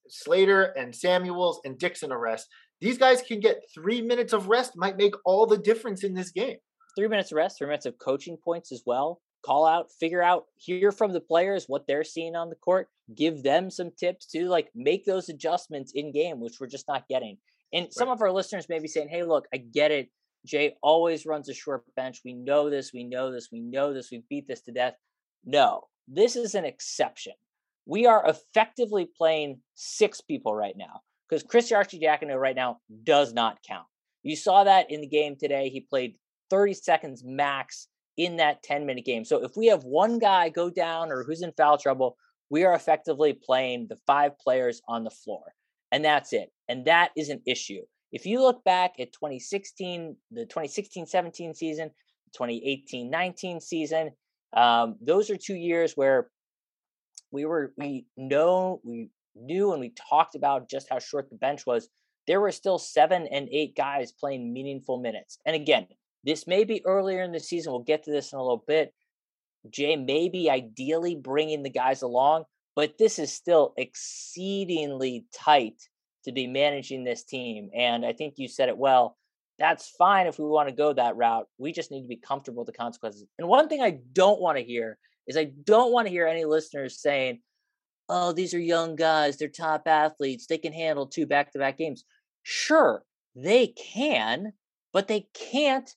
[0.08, 2.46] Slater and Samuels and Dixon a rest.
[2.80, 6.30] These guys can get three minutes of rest, might make all the difference in this
[6.30, 6.56] game.
[6.96, 9.20] Three minutes of rest, three minutes of coaching points as well.
[9.44, 13.42] Call out, figure out, hear from the players what they're seeing on the court, give
[13.42, 17.38] them some tips to like make those adjustments in game, which we're just not getting.
[17.72, 20.10] And some of our listeners may be saying, hey, look, I get it.
[20.46, 22.20] Jay always runs a short bench.
[22.24, 22.92] We know this.
[22.92, 23.48] We know this.
[23.50, 24.10] We know this.
[24.10, 24.94] We beat this to death.
[25.44, 27.32] No, this is an exception.
[27.86, 33.58] We are effectively playing six people right now because Chris Arcidiacono right now does not
[33.66, 33.86] count.
[34.22, 35.68] You saw that in the game today.
[35.68, 36.14] He played
[36.50, 39.24] 30 seconds max in that 10 minute game.
[39.24, 42.16] So if we have one guy go down or who's in foul trouble,
[42.50, 45.54] we are effectively playing the five players on the floor.
[45.90, 46.50] And that's it.
[46.68, 47.80] And that is an issue.
[48.12, 51.88] If you look back at 2016, the 2016 17 season,
[52.34, 54.10] 2018 19 season,
[54.54, 56.28] um, those are two years where
[57.30, 61.64] we were, we know, we knew and we talked about just how short the bench
[61.66, 61.88] was.
[62.26, 65.38] There were still seven and eight guys playing meaningful minutes.
[65.46, 65.86] And again,
[66.24, 67.72] this may be earlier in the season.
[67.72, 68.94] We'll get to this in a little bit.
[69.70, 75.82] Jay may be ideally bringing the guys along, but this is still exceedingly tight
[76.24, 77.70] to be managing this team.
[77.74, 79.16] And I think you said it well.
[79.58, 81.46] That's fine if we want to go that route.
[81.58, 83.24] We just need to be comfortable with the consequences.
[83.38, 86.44] And one thing I don't want to hear is I don't want to hear any
[86.44, 87.40] listeners saying,
[88.08, 91.78] oh, these are young guys, they're top athletes, they can handle two back to back
[91.78, 92.04] games.
[92.42, 93.04] Sure,
[93.36, 94.52] they can,
[94.92, 95.94] but they can't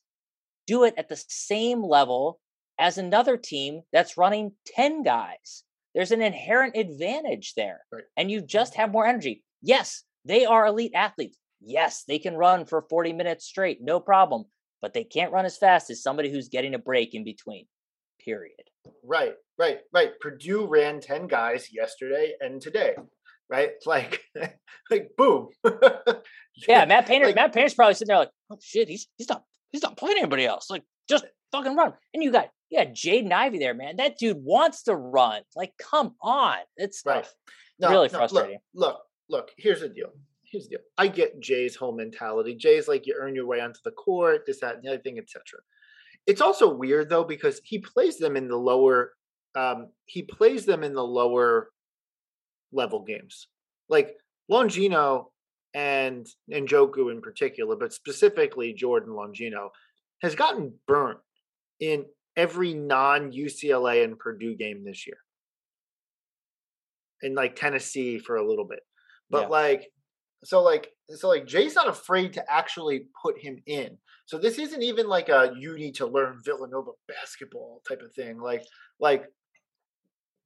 [0.67, 2.39] do it at the same level
[2.77, 5.63] as another team that's running 10 guys.
[5.93, 7.81] There's an inherent advantage there.
[7.91, 8.03] Right.
[8.17, 8.47] And you mm-hmm.
[8.47, 9.43] just have more energy.
[9.61, 11.37] Yes, they are elite athletes.
[11.61, 14.45] Yes, they can run for 40 minutes straight, no problem,
[14.81, 17.65] but they can't run as fast as somebody who's getting a break in between.
[18.23, 18.53] Period.
[19.03, 20.19] Right, right, right.
[20.19, 22.95] Purdue ran 10 guys yesterday and today.
[23.49, 23.71] Right?
[23.85, 24.21] Like
[24.89, 25.49] like boom.
[26.67, 29.43] yeah, Matt Painter like, Matt Painter's probably sitting there like, oh shit, he's he's not
[29.75, 30.69] he's not playing anybody else.
[30.69, 31.93] Like just fucking run.
[32.13, 33.97] And you got yeah, Jaden Ivey there, man.
[33.97, 35.43] That dude wants to run.
[35.55, 36.57] Like, come on.
[36.77, 37.27] It's right.
[37.79, 38.57] No, really no, frustrating.
[38.73, 38.97] Look,
[39.29, 40.09] look, look, here's the deal.
[40.43, 40.79] Here's the deal.
[40.97, 42.55] I get Jay's whole mentality.
[42.55, 45.19] Jay's like you earn your way onto the court, this, that, and the other thing,
[45.19, 45.41] etc.
[46.25, 49.13] It's also weird though because he plays them in the lower.
[49.55, 51.69] Um, he plays them in the lower
[52.73, 53.47] level games,
[53.87, 54.15] like
[54.51, 55.27] Longino
[55.75, 59.67] and Njoku in particular, but specifically Jordan Longino
[60.21, 61.19] has gotten burnt
[61.81, 62.05] in
[62.37, 65.17] every non UCLA and Purdue game this year.
[67.21, 68.79] In like Tennessee for a little bit.
[69.29, 69.47] But yeah.
[69.49, 69.87] like
[70.45, 73.97] so like so like Jay's not afraid to actually put him in.
[74.27, 78.39] So this isn't even like a you need to learn Villanova basketball type of thing.
[78.39, 78.63] Like
[78.99, 79.25] like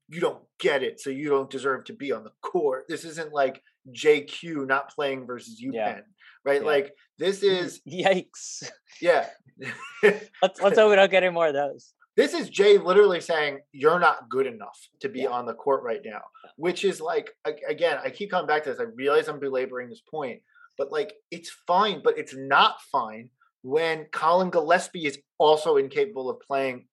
[0.07, 2.85] you don't get it, so you don't deserve to be on the court.
[2.89, 3.61] This isn't like
[3.91, 5.99] JQ not playing versus UPenn, yeah.
[6.45, 6.61] right?
[6.61, 6.67] Yeah.
[6.67, 8.69] Like this is yikes.
[9.01, 9.27] Yeah.
[10.03, 11.93] let's let's hope we don't get any more of those.
[12.15, 15.29] This is Jay literally saying you're not good enough to be yeah.
[15.29, 16.21] on the court right now,
[16.57, 17.31] which is like
[17.67, 18.79] again, I keep coming back to this.
[18.79, 20.41] I realize I'm belaboring this point,
[20.77, 23.29] but like it's fine, but it's not fine
[23.61, 26.87] when Colin Gillespie is also incapable of playing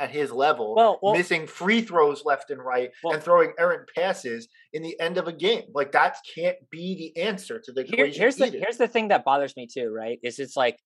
[0.00, 3.88] at his level, well, well, missing free throws left and right well, and throwing errant
[3.94, 5.64] passes in the end of a game.
[5.74, 9.24] Like that can't be the answer to the here, Here's the here's the thing that
[9.24, 10.18] bothers me too, right?
[10.22, 10.78] Is it's like,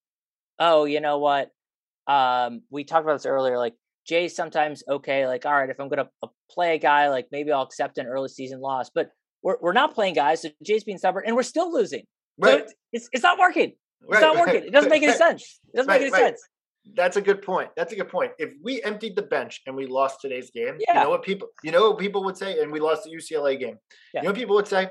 [0.59, 1.49] oh, you know what?
[2.07, 3.57] Um, we talked about this earlier.
[3.57, 3.73] Like
[4.05, 7.27] Jay's sometimes okay, like, all right, if I'm going to uh, play a guy, like
[7.31, 8.91] maybe I'll accept an early season loss.
[8.93, 10.41] But we're, we're not playing guys.
[10.41, 12.03] So Jay's being stubborn and we're still losing.
[12.37, 12.67] Right.
[12.67, 13.73] So it's, it's not working.
[14.01, 14.21] It's right.
[14.21, 14.63] not working.
[14.65, 15.59] It doesn't make any sense.
[15.73, 16.01] It doesn't right.
[16.01, 16.41] make any sense.
[16.93, 17.69] That's a good point.
[17.75, 18.31] That's a good point.
[18.37, 20.99] If we emptied the bench and we lost today's game, yeah.
[20.99, 23.59] you know what people, you know what people would say, and we lost the UCLA
[23.59, 23.77] game.
[24.13, 24.21] Yeah.
[24.21, 24.89] You know what people would say?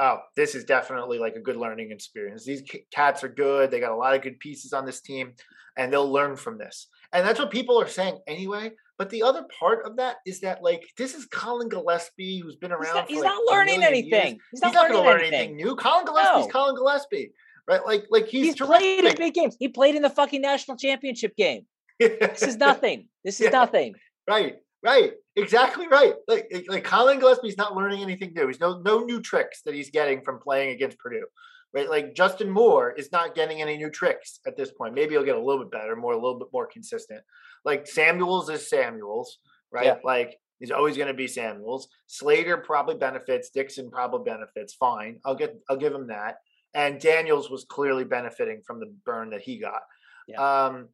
[0.00, 2.44] Oh, this is definitely like a good learning experience.
[2.44, 2.62] These
[2.94, 3.70] cats are good.
[3.70, 5.32] They got a lot of good pieces on this team,
[5.76, 6.88] and they'll learn from this.
[7.12, 8.72] And that's what people are saying anyway.
[8.98, 12.72] But the other part of that is that like this is Colin Gillespie who's been
[12.72, 12.84] around.
[12.84, 14.34] He's not, he's like not learning anything.
[14.34, 14.42] Years.
[14.50, 15.38] He's not, not going to learn anything.
[15.38, 15.76] anything new.
[15.76, 16.52] Colin Gillespie's no.
[16.52, 17.32] Colin Gillespie,
[17.68, 17.84] right?
[17.84, 19.56] Like like he's, he's played in big games.
[19.58, 21.66] He played in the fucking national championship game.
[21.98, 23.08] this is nothing.
[23.24, 23.50] This is yeah.
[23.50, 23.94] nothing.
[24.28, 24.56] Right.
[24.82, 25.12] Right.
[25.36, 26.14] Exactly right.
[26.26, 28.46] Like like Colin Gillespie's not learning anything new.
[28.46, 31.26] He's no no new tricks that he's getting from playing against Purdue
[31.74, 31.88] right?
[31.88, 34.94] Like Justin Moore is not getting any new tricks at this point.
[34.94, 37.20] Maybe he'll get a little bit better, more a little bit more consistent.
[37.64, 39.38] Like Samuels is Samuels,
[39.70, 39.86] right?
[39.86, 39.96] Yeah.
[40.04, 41.88] Like he's always going to be Samuels.
[42.06, 43.50] Slater probably benefits.
[43.50, 44.74] Dixon probably benefits.
[44.74, 46.36] Fine, I'll get I'll give him that.
[46.74, 49.82] And Daniels was clearly benefiting from the burn that he got.
[50.26, 50.66] Yeah.
[50.66, 50.88] Um,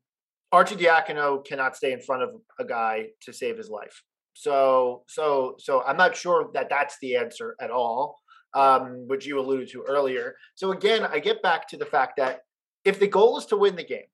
[0.53, 4.03] Arcidiacono cannot stay in front of a guy to save his life.
[4.35, 8.19] So, so, so I'm not sure that that's the answer at all,
[8.55, 10.37] um, which you alluded to earlier.
[10.55, 12.41] So again, I get back to the fact that
[12.85, 14.07] if the goal is to win the game,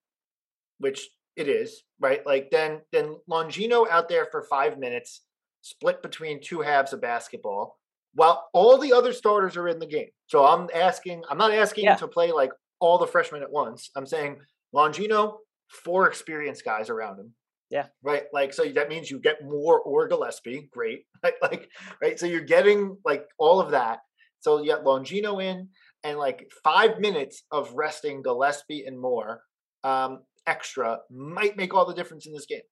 [0.78, 2.24] which it is, right?
[2.24, 5.22] Like then, then Longino out there for five minutes,
[5.62, 7.79] split between two halves of basketball,
[8.14, 10.08] while all the other starters are in the game.
[10.26, 11.96] So I'm asking, I'm not asking Yeah.
[11.96, 13.90] to play like all the freshmen at once.
[13.96, 14.38] I'm saying
[14.74, 17.34] Longino, four experienced guys around him.
[17.70, 17.86] Yeah.
[18.02, 18.24] Right.
[18.32, 20.68] Like, so that means you get more or Gillespie.
[20.72, 21.04] Great.
[21.22, 21.34] Right.
[21.42, 21.68] Like,
[22.00, 22.18] right.
[22.18, 23.98] So you're getting like all of that.
[24.40, 25.68] So you got Longino in
[26.02, 29.42] and like five minutes of resting Gillespie and Moore
[29.84, 32.62] um, extra might make all the difference in this game.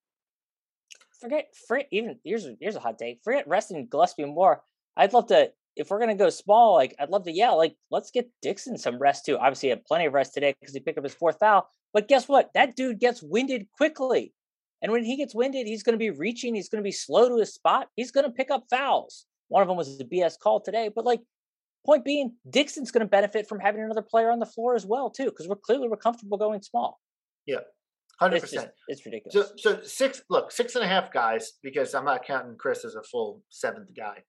[1.21, 3.21] forget forget even here's a, here's a hot take.
[3.23, 4.63] Forget resting Gillespie and Moore.
[4.99, 6.75] I'd love to if we're gonna go small.
[6.75, 7.51] Like I'd love to yeah.
[7.51, 9.39] Like let's get Dixon some rest too.
[9.39, 11.69] Obviously, he had plenty of rest today because he picked up his fourth foul.
[11.95, 12.51] But guess what?
[12.55, 14.35] That dude gets winded quickly,
[14.83, 16.55] and when he gets winded, he's gonna be reaching.
[16.55, 17.89] He's gonna be slow to his spot.
[17.97, 19.25] He's gonna pick up fouls.
[19.49, 20.91] One of them was a BS call today.
[20.95, 21.21] But like
[21.87, 25.27] point being, Dixon's gonna benefit from having another player on the floor as well too
[25.27, 26.99] because we're clearly we're comfortable going small.
[27.47, 27.61] Yeah.
[28.19, 28.71] Hundred percent.
[28.89, 29.53] it's ridiculous.
[29.57, 30.23] So, so six.
[30.29, 33.91] Look, six and a half guys because I'm not counting Chris as a full seventh
[33.97, 34.25] guy.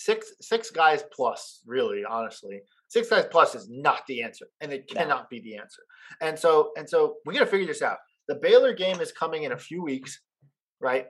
[0.00, 1.60] Six, six guys plus.
[1.66, 5.00] Really, honestly, six guys plus is not the answer, and it No.
[5.00, 5.82] cannot be the answer.
[6.20, 7.98] And so, and so, we got to figure this out.
[8.28, 10.20] The Baylor game is coming in a few weeks,
[10.80, 11.06] right?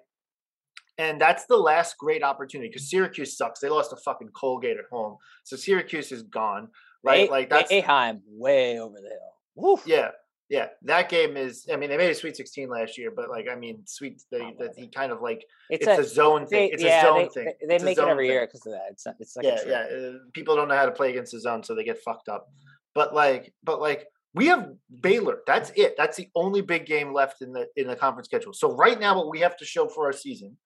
[0.97, 3.61] And that's the last great opportunity because Syracuse sucks.
[3.61, 6.69] They lost to fucking Colgate at home, so Syracuse is gone,
[7.05, 7.29] right?
[7.29, 9.35] A- like that's Boeheim way over the hill.
[9.55, 9.83] Woof.
[9.87, 10.13] yeah,
[10.49, 10.69] yeah.
[10.83, 11.67] That game is.
[11.73, 14.23] I mean, they made a Sweet Sixteen last year, but like, I mean, Sweet.
[14.31, 16.71] They, Oh, that he kind of like It's, it's, a a, zone thing.
[16.73, 17.53] It's yeah, a zone they, thing.
[17.61, 18.33] They, they make it every thing.
[18.33, 18.87] year because of that.
[18.91, 19.87] It's not, it's like Yeah, yeah.
[19.97, 22.51] uh, People don't know how to play against the zone, so they get fucked up.
[22.95, 25.41] But like, but like, we have Baylor.
[25.47, 25.95] That's it.
[25.97, 28.53] That's the only big game left in the in the conference schedule.
[28.53, 30.57] So right now, what we have to show for our season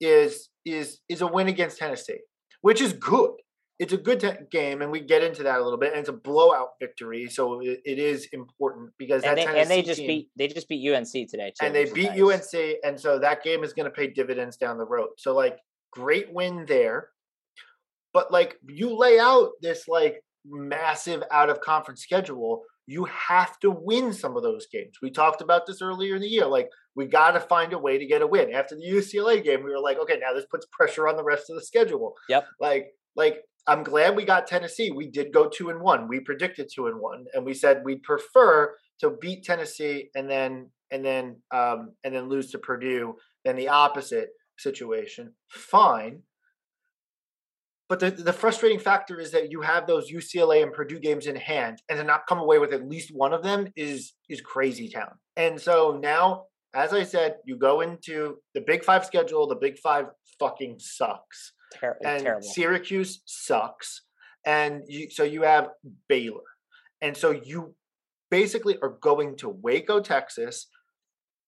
[0.00, 2.18] is is is a win against Tennessee,
[2.60, 3.30] which is good.
[3.78, 5.90] It's a good te- game, and we get into that a little bit.
[5.90, 9.82] And it's a blowout victory, so it, it is important because and they, and they
[9.82, 11.66] just team, beat they just beat UNC today too.
[11.66, 12.54] and they beat nice.
[12.54, 15.08] UNC, and so that game is going to pay dividends down the road.
[15.18, 15.58] So like
[15.90, 17.08] great win there,
[18.12, 23.70] but like you lay out this like massive out of conference schedule, you have to
[23.70, 24.98] win some of those games.
[25.02, 26.46] We talked about this earlier in the year.
[26.46, 28.52] Like we got to find a way to get a win.
[28.52, 31.50] After the UCLA game, we were like, okay, now this puts pressure on the rest
[31.50, 32.14] of the schedule.
[32.28, 32.46] Yep.
[32.60, 34.90] Like like I'm glad we got Tennessee.
[34.90, 36.08] We did go two and one.
[36.08, 40.70] We predicted two and one, and we said we'd prefer to beat Tennessee and then
[40.90, 45.32] and then um, and then lose to Purdue than the opposite situation.
[45.48, 46.22] Fine.
[47.88, 51.36] But the, the frustrating factor is that you have those UCLA and Purdue games in
[51.36, 54.88] hand, and to not come away with at least one of them is is crazy
[54.88, 55.14] town.
[55.36, 59.46] And so now, as I said, you go into the Big Five schedule.
[59.46, 60.06] The Big Five
[60.38, 62.48] fucking sucks Ter- and terrible.
[62.48, 64.02] Syracuse sucks,
[64.46, 65.68] and you, so you have
[66.08, 66.40] Baylor,
[67.00, 67.74] and so you
[68.30, 70.66] basically are going to Waco, Texas.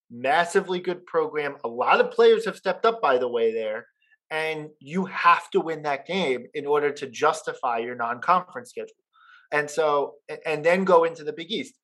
[0.08, 1.56] Massively good program.
[1.64, 3.86] A lot of players have stepped up, by the way, there,
[4.30, 8.94] and you have to win that game in order to justify your non-conference schedule.
[9.50, 11.74] And so, and then go into the Big East.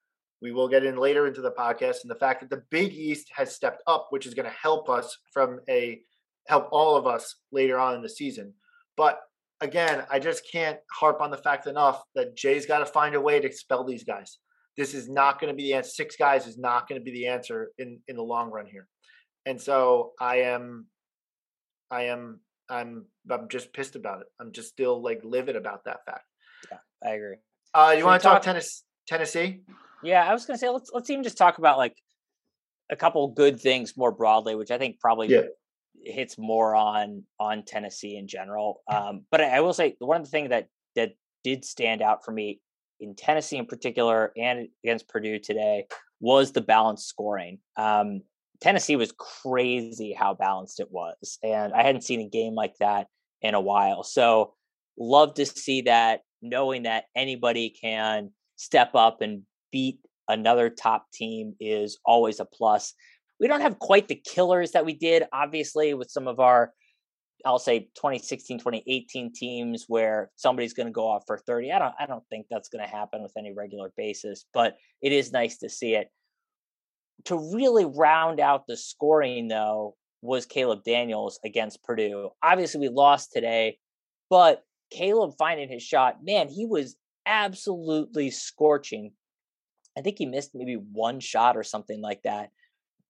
[0.40, 3.28] We will get in later into the podcast and the fact that the Big East
[3.34, 6.00] has stepped up, which is going to help us from a
[6.48, 8.52] help all of us later on in the season.
[8.96, 9.20] But
[9.60, 13.20] again, I just can't harp on the fact enough that Jay's got to find a
[13.20, 14.38] way to expel these guys.
[14.76, 15.90] This is not going to be the answer.
[15.90, 18.88] Six guys is not going to be the answer in in the long run here.
[19.44, 20.86] And so I am,
[21.90, 24.28] I am, I'm, I'm just pissed about it.
[24.40, 26.24] I'm just still like livid about that fact.
[26.70, 27.36] Yeah, I agree.
[27.74, 29.62] Uh, you Should want to talk talk- tennis, Tennessee?
[30.02, 31.96] Yeah, I was gonna say let's let's even just talk about like
[32.90, 35.42] a couple good things more broadly, which I think probably Yeah.
[36.04, 38.82] Hits more on on Tennessee in general.
[38.90, 41.12] Um, but I, I will say one of the things that that
[41.44, 42.60] did stand out for me
[43.00, 45.86] in Tennessee in particular and against Purdue today
[46.20, 47.58] was the balanced scoring.
[47.76, 48.22] Um,
[48.60, 53.08] Tennessee was crazy how balanced it was, and I hadn't seen a game like that
[53.40, 54.04] in a while.
[54.04, 54.54] So
[54.96, 59.42] love to see that, knowing that anybody can step up and
[59.72, 59.98] beat
[60.28, 62.94] another top team is always a plus.
[63.42, 66.72] We don't have quite the killers that we did, obviously, with some of our,
[67.44, 71.72] I'll say 2016, 2018 teams where somebody's going to go off for 30.
[71.72, 75.10] I don't, I don't think that's going to happen with any regular basis, but it
[75.10, 76.08] is nice to see it.
[77.24, 82.30] To really round out the scoring, though, was Caleb Daniels against Purdue.
[82.44, 83.78] Obviously, we lost today,
[84.30, 84.62] but
[84.92, 86.94] Caleb finding his shot, man, he was
[87.26, 89.12] absolutely scorching.
[89.98, 92.50] I think he missed maybe one shot or something like that.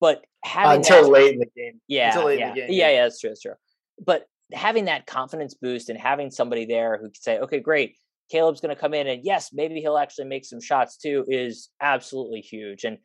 [0.03, 2.70] But having until that, late in the game, yeah, until late yeah, in the game,
[2.72, 3.55] yeah, yeah, that's true, that's true.
[4.05, 7.94] But having that confidence boost and having somebody there who can say, okay, great,
[8.28, 11.68] Caleb's going to come in and yes, maybe he'll actually make some shots too is
[11.80, 12.82] absolutely huge.
[12.82, 12.98] And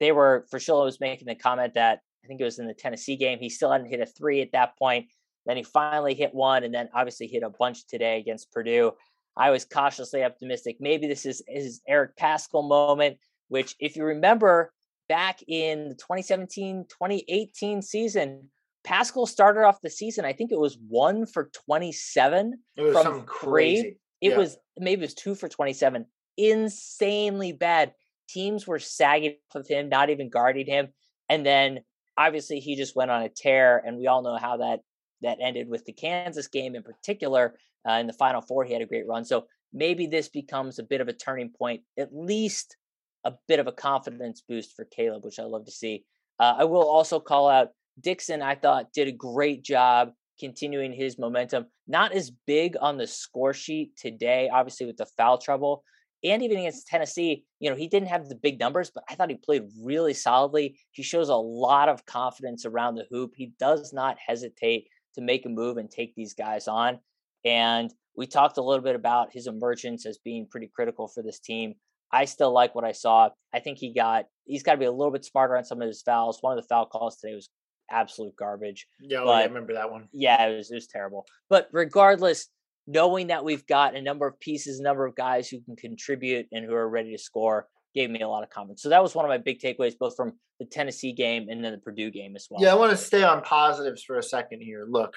[0.00, 3.14] they were, Fraschilla was making the comment that I think it was in the Tennessee
[3.14, 5.06] game, he still hadn't hit a three at that point.
[5.46, 8.94] Then he finally hit one and then obviously hit a bunch today against Purdue.
[9.36, 10.78] I was cautiously optimistic.
[10.80, 14.72] Maybe this is his Eric Paschall moment, which, if you remember
[15.10, 18.48] back in the 2017 2018 season,
[18.86, 23.24] Paschall started off the season, I think it was one for 27 it was from
[23.24, 23.98] crazy.
[24.20, 24.38] It Yeah.
[24.38, 26.06] was maybe it was two for 27.
[26.36, 27.92] Insanely bad.
[28.28, 30.94] Teams were sagging off of him, not even guarding him.
[31.28, 31.80] And then
[32.16, 34.80] obviously he just went on a tear, and we all know how that
[35.22, 37.58] that ended with the Kansas game in particular.
[37.86, 39.24] Uh, in the Final Four, he had a great run.
[39.24, 42.76] So maybe this becomes a bit of a turning point, at least
[43.24, 46.04] a bit of a confidence boost for Caleb, which I love to see.
[46.38, 47.68] Uh, I will also call out
[48.00, 48.42] Dixon.
[48.42, 51.66] I thought did a great job continuing his momentum.
[51.86, 55.84] Not as big on the score sheet today, obviously with the foul trouble,
[56.24, 57.44] and even against Tennessee.
[57.60, 60.78] You know he didn't have the big numbers, but I thought he played really solidly.
[60.92, 63.32] He shows a lot of confidence around the hoop.
[63.36, 66.98] He does not hesitate to make a move and take these guys on.
[67.44, 71.40] And we talked a little bit about his emergence as being pretty critical for this
[71.40, 71.74] team.
[72.12, 73.30] I still like what I saw.
[73.54, 75.88] I think he got he's got to be a little bit smarter on some of
[75.88, 76.38] his fouls.
[76.40, 77.48] One of the foul calls today was
[77.90, 78.86] absolute garbage.
[79.00, 80.08] Yeah, oh, yeah, I remember that one.
[80.12, 81.26] Yeah, it was it was terrible.
[81.48, 82.48] But regardless,
[82.86, 86.46] knowing that we've got a number of pieces, a number of guys who can contribute
[86.52, 88.82] and who are ready to score gave me a lot of confidence.
[88.82, 91.72] So that was one of my big takeaways, both from the Tennessee game and then
[91.72, 92.62] the Purdue game as well.
[92.62, 94.86] Yeah, I want to stay on positives for a second here.
[94.88, 95.14] Look,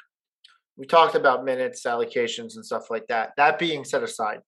[0.76, 3.32] we talked about minutes, allocations, and stuff like that.
[3.38, 4.40] That being set aside,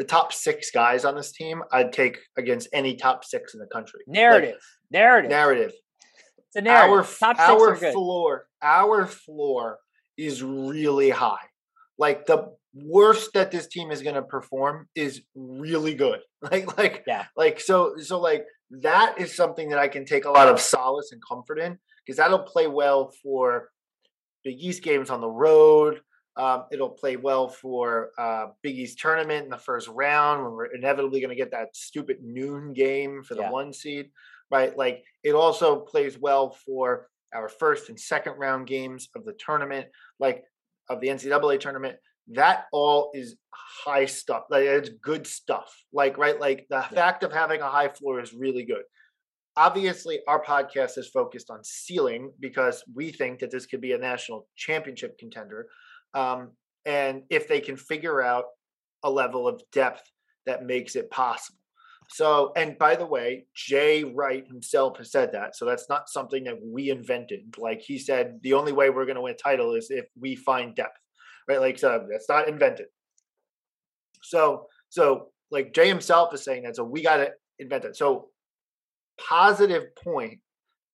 [0.00, 3.66] the top six guys on this team, I'd take against any top six in the
[3.66, 4.00] country.
[4.06, 4.62] Like, Narrative.
[4.90, 5.30] narrative.
[5.30, 5.72] narrative.
[6.38, 6.90] It's a narrative.
[7.22, 9.78] Our our floor, our floor
[10.16, 11.44] is really high.
[11.98, 16.20] Like the worst that this team is going to perform is really good.
[16.50, 17.26] Like like Yeah.
[17.36, 21.12] like so so like that is something that I can take a lot of solace
[21.12, 23.68] and comfort in because that'll play well for
[24.44, 26.00] Big East games on the road.
[26.36, 30.74] Um, it'll play well for uh, Big East tournament in the first round when we're
[30.74, 33.50] inevitably going to get that stupid noon game for the Yeah.
[33.50, 34.10] one seed,
[34.50, 34.76] right?
[34.76, 39.88] Like it also plays well for our first and second round games of the tournament,
[40.18, 40.44] like
[40.88, 41.96] of the NCAA tournament.
[42.28, 44.44] That all is high stuff.
[44.50, 45.74] Like it's good stuff.
[45.92, 48.82] Like right, like the fact of having a high floor is really good
[49.56, 53.98] obviously our podcast is focused on ceiling because we think that this could be a
[53.98, 55.66] national championship contender
[56.14, 56.50] um,
[56.84, 58.44] and if they can figure out
[59.02, 60.10] a level of depth
[60.46, 61.58] that makes it possible.
[62.08, 66.42] So and by the way jay wright himself has said that so that's not something
[66.44, 67.54] that we invented.
[67.56, 70.34] Like he said the only way we're going to win a title is if we
[70.34, 70.98] find depth
[71.50, 71.60] right?
[71.60, 72.86] Like so that's not invented.
[74.22, 77.96] So so like jay himself is saying that so we got to invent it.
[77.96, 78.28] So
[79.18, 80.38] positive point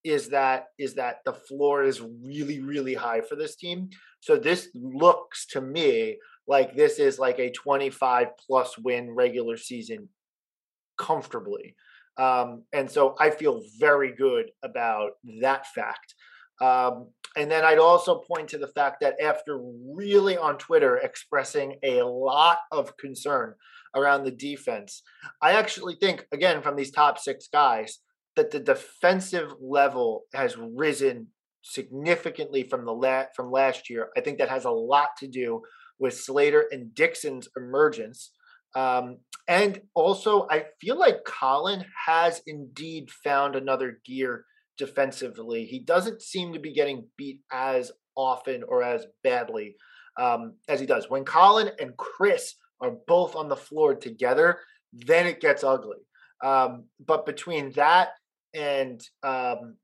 [0.02, 3.90] is that is that the floor is really really high for this team
[4.26, 6.18] so this looks to me
[6.48, 10.08] like this is like a 25 plus win regular season
[10.98, 11.76] comfortably.
[12.18, 15.12] Um, and so i feel very good about
[15.42, 16.14] that fact.
[16.60, 19.60] Um, and then i'd also point to the fact that after
[19.94, 23.54] really on twitter expressing a lot of concern
[23.94, 25.02] around the defense
[25.42, 27.98] i actually think again from these top six guys
[28.36, 31.26] that the defensive level has risen
[31.66, 34.08] significantly from the la- from last year.
[34.16, 35.62] I think that has a lot to do
[35.98, 38.30] with Slater and Dixon's emergence.
[38.76, 44.44] Um, and also, I feel like Colin has indeed found another gear
[44.78, 45.64] defensively.
[45.64, 49.76] He doesn't seem to be getting beat as often or as badly
[50.20, 51.10] um, as he does.
[51.10, 54.60] When Colin and Chris are both on the floor together,
[54.92, 55.98] then it gets ugly.
[56.44, 58.10] Um, but between that
[58.54, 59.76] and um,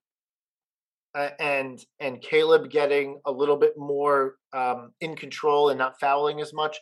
[1.15, 6.41] uh, and and Caleb getting a little bit more um, in control and not fouling
[6.41, 6.79] as much,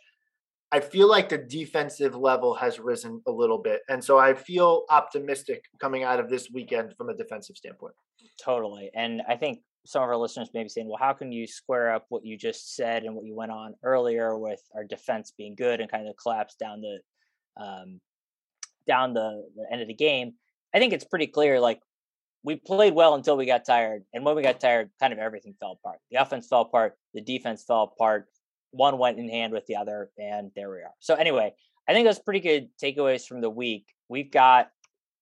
[0.71, 4.83] I feel like the defensive level has risen a little bit, and so I feel
[4.89, 7.95] optimistic coming out of this weekend from a defensive standpoint.
[8.43, 8.89] Totally.
[8.95, 11.93] And I think some of our listeners may be saying, well, how can you square
[11.93, 15.55] up what you just said and what you went on earlier with our defense being
[15.55, 16.99] good and kind of collapse down the
[17.61, 17.99] um,
[18.87, 20.33] down the, the end of the game?
[20.73, 21.59] I think it's pretty clear.
[21.59, 21.81] Like
[22.43, 25.53] we played well until we got tired, and when we got tired, kind of everything
[25.59, 25.99] fell apart.
[26.09, 28.27] The offense fell apart, the defense fell apart.
[28.71, 30.93] one went in hand with the other, and there we are.
[30.99, 31.53] So anyway,
[31.87, 33.85] I think that's pretty good takeaways from the week.
[34.09, 34.69] We've got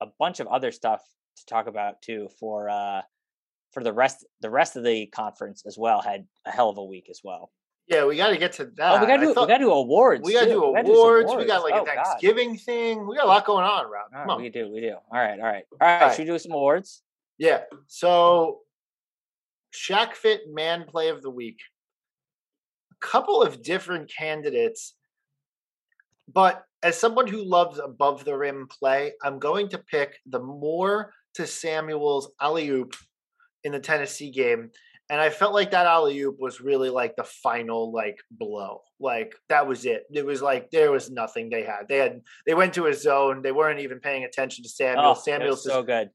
[0.01, 1.01] a bunch of other stuff
[1.38, 3.01] to talk about too for uh
[3.72, 6.84] for the rest the rest of the conference as well had a hell of a
[6.84, 7.51] week as well.
[7.88, 8.97] Yeah, we got to get to that.
[8.97, 10.24] Oh, we got to do we got to do awards.
[10.24, 11.34] We got to do, awards.
[11.36, 12.61] We got like oh, a Thanksgiving God.
[12.61, 13.07] thing.
[13.07, 14.11] We got a lot going on, Rob.
[14.13, 14.41] Come on.
[14.41, 14.72] We do.
[14.72, 14.93] We do.
[15.11, 15.39] All right.
[15.39, 15.63] All right.
[15.72, 16.01] All right.
[16.01, 16.15] All right.
[16.15, 17.01] Should we do some awards?
[17.40, 17.62] Yeah.
[17.88, 18.60] So,
[19.74, 21.58] Shaq Fit Man Play of the Week.
[22.92, 24.96] A couple of different candidates,
[26.32, 31.14] but as someone who loves above the rim play, I'm going to pick the Moore
[31.36, 32.96] to Samuels alley oop
[33.64, 34.72] in the Tennessee game
[35.10, 38.82] and I felt like that alley oop was really like the final like blow.
[39.00, 40.04] Like that was it.
[40.14, 41.88] It was like there was nothing they had.
[41.90, 43.42] They had they went to a zone.
[43.42, 45.06] They weren't even paying attention to Samuel.
[45.08, 46.12] Oh, Samuel so good.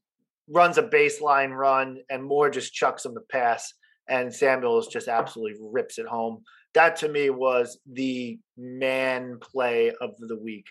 [0.47, 3.73] Runs a baseline run, and Moore just chucks him the pass,
[4.07, 6.43] and Samuels just absolutely rips it home.
[6.73, 10.65] That to me was the man play of the week.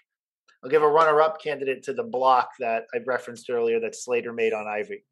[0.63, 4.53] I'll give a runner-up candidate to the block that I referenced earlier that Slater made
[4.53, 5.03] on Ivey.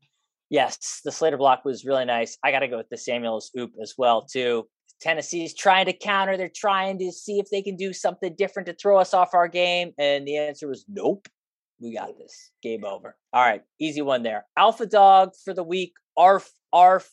[0.51, 2.39] yes, the Slater block was really nice.
[2.45, 4.69] I got to go with the Samuels oop as well too.
[5.01, 6.37] Tennessee's trying to counter.
[6.37, 9.49] They're trying to see if they can do something different to throw us off our
[9.49, 11.27] game, and the answer was nope.
[11.83, 12.53] We got this.
[12.63, 13.17] Game over.
[13.33, 14.47] All right, easy one there.
[14.57, 15.95] Alpha dog for the week.
[16.17, 17.11] Arf arf.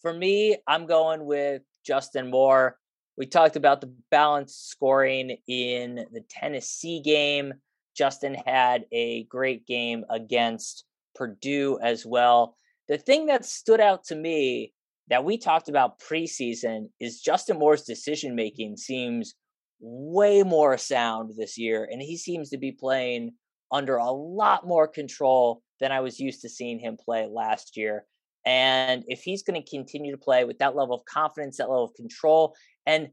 [0.00, 2.76] For me, I'm going with Justin Moore.
[3.16, 7.54] We talked about the balanced scoring in the Tennessee game.
[7.96, 10.84] Justin had a great game against
[11.14, 12.56] Purdue as well.
[12.88, 14.72] The thing that stood out to me
[15.08, 19.34] that we talked about preseason is Justin Moore's decision making seems
[19.78, 23.32] way more sound this year, and he seems to be playing
[23.72, 28.04] under a lot more control than I was used to seeing him play last year.
[28.44, 31.84] And if he's going to continue to play with that level of confidence, that level
[31.84, 32.54] of control,
[32.86, 33.08] and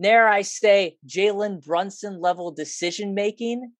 [0.00, 3.72] dare I say, Jalen Brunson level decision making,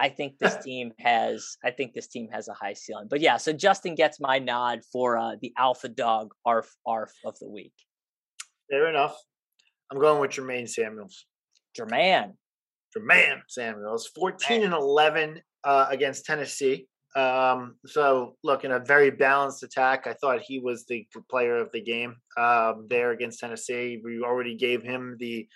[0.00, 3.08] I think this team has I think this team has a high ceiling.
[3.10, 7.38] But yeah, so Justin gets my nod for uh, the alpha dog arf arf of
[7.38, 7.74] the week.
[8.70, 9.16] Fair enough.
[9.90, 11.26] I'm going with Jermaine Samuels.
[11.78, 12.34] Jermaine.
[12.96, 14.66] Jermaine Samuels, 14 Man.
[14.66, 16.86] and 11 uh, against Tennessee.
[17.16, 21.70] Um, so look, in a very balanced attack, I thought he was the player of
[21.72, 24.00] the game um, there against Tennessee.
[24.04, 25.48] We already gave him the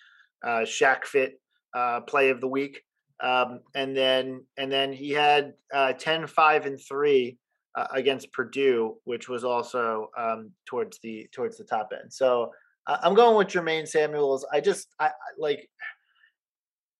[0.44, 1.34] uh, Shaq Fit
[1.74, 2.80] uh, play of the week.
[3.22, 7.38] Um, and then and then he had uh, 10 5 and 3
[7.76, 12.12] uh, against Purdue which was also um, towards the towards the top end.
[12.12, 12.50] So
[12.88, 14.44] I'm going with Jermaine Samuels.
[14.52, 15.68] I just I like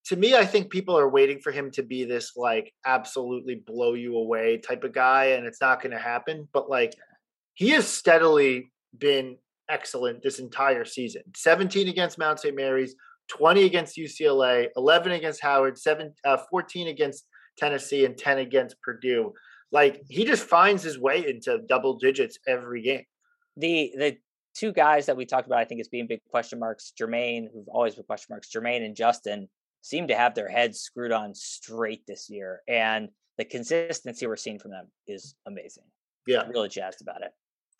[0.06, 3.94] to me I think people are waiting for him to be this like absolutely blow
[3.94, 6.94] you away type of guy and it's not going to happen, but like
[7.54, 9.36] he has steadily been
[9.68, 11.22] excellent this entire season.
[11.34, 12.54] 17 against Mount St.
[12.54, 12.94] Mary's,
[13.28, 17.26] 20 against UCLA, 11 against Howard, seven, uh, 14 against
[17.56, 19.32] Tennessee, and 10 against Purdue.
[19.70, 23.04] Like he just finds his way into double digits every game.
[23.56, 24.16] The the
[24.54, 27.68] two guys that we talked about, I think, as being big question marks, Jermaine, who've
[27.68, 29.48] always been question marks, Jermaine and Justin
[29.82, 32.62] seem to have their heads screwed on straight this year.
[32.66, 35.84] And the consistency we're seeing from them is amazing.
[36.26, 36.40] Yeah.
[36.40, 37.32] I'm really jazzed about it.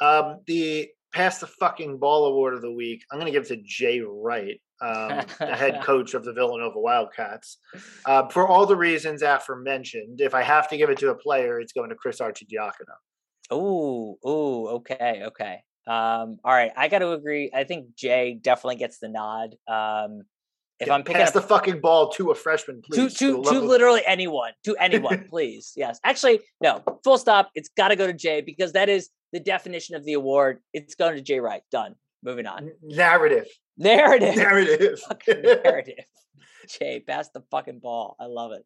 [0.05, 3.05] Um, the pass the fucking ball award of the week.
[3.11, 6.79] I'm going to give it to Jay Wright um, the head coach of the Villanova
[6.79, 7.59] Wildcats.
[8.05, 11.61] Uh, for all the reasons aforementioned, if I have to give it to a player,
[11.61, 12.97] it's going to Chris Arcidiacono.
[13.51, 15.61] Oh, oh, okay, okay.
[15.87, 17.51] Um, all right, I got to agree.
[17.55, 19.57] I think Jay definitely gets the nod.
[19.69, 20.23] Um,
[20.83, 23.15] if I'm picking pass the fucking ball to a freshman, please.
[23.15, 25.73] To to, to literally anyone, to anyone, please.
[25.77, 26.83] Yes, actually, no.
[27.05, 27.51] Full stop.
[27.55, 30.61] It's got to go to Jay because that is the definition of the award.
[30.73, 31.63] It's going to Jay Wright.
[31.71, 31.95] Done.
[32.23, 32.71] Moving on.
[32.83, 33.47] Narrative.
[33.77, 34.37] Narrative.
[34.37, 35.01] Narrative.
[35.29, 35.95] narrative.
[36.69, 38.17] Jay, pass the fucking ball.
[38.21, 38.65] I love it.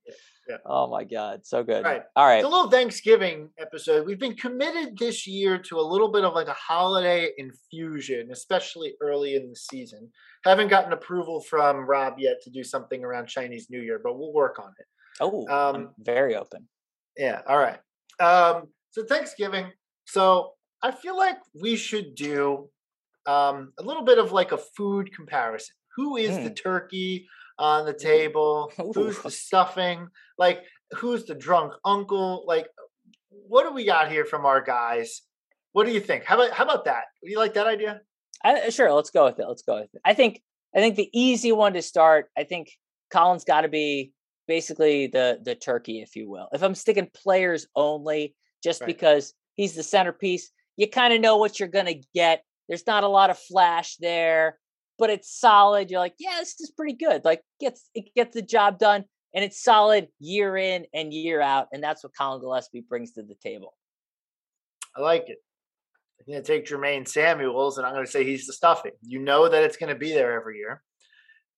[0.49, 0.57] Yeah.
[0.65, 1.45] Oh my God.
[1.45, 1.85] So good.
[1.85, 2.03] All right.
[2.15, 2.39] All right.
[2.39, 4.07] It's a little Thanksgiving episode.
[4.07, 8.95] We've been committed this year to a little bit of like a holiday infusion, especially
[9.03, 10.11] early in the season.
[10.45, 14.33] Haven't gotten approval from Rob yet to do something around Chinese New Year, but we'll
[14.33, 14.87] work on it.
[15.21, 16.69] Oh, um, very open.
[17.17, 17.41] Yeah.
[17.49, 17.79] All right.
[18.21, 19.73] Um, so Thanksgiving.
[20.05, 22.69] So I feel like we should do
[23.27, 25.75] um, a little bit of like a food comparison.
[25.97, 26.45] Who is mm.
[26.45, 27.27] the turkey
[27.59, 28.73] on the table?
[28.81, 28.93] Ooh.
[28.95, 30.09] Who's the stuffing?
[30.39, 32.45] Like, who's the drunk uncle?
[32.47, 32.69] Like,
[33.31, 35.23] what do we got here from our guys?
[35.73, 36.25] What do you think?
[36.25, 37.05] How about how about that?
[37.23, 38.01] Do you like that idea?
[38.45, 39.47] I, sure, let's go with it.
[39.47, 40.01] Let's go with it.
[40.05, 40.41] I think
[40.75, 42.27] I think the easy one to start.
[42.37, 42.69] I think
[43.11, 44.13] Colin's got to be
[44.49, 46.49] basically the the turkey, if you will.
[46.53, 48.87] If I'm sticking players only, just right.
[48.87, 52.43] because he's the centerpiece, you kind of know what you're gonna get.
[52.69, 54.59] There's not a lot of flash there.
[54.99, 55.91] But it's solid.
[55.91, 57.25] You're like, yeah, this is pretty good.
[57.25, 61.69] Like gets it gets the job done, and it's solid year in and year out,
[61.73, 63.75] and that's what Colin Gillespie brings to the table.
[64.97, 65.39] I like it.
[66.21, 68.93] I'm going to take Jermaine Samuels, and I'm going to say he's the stuffing.
[69.03, 70.83] You know that it's going to be there every year.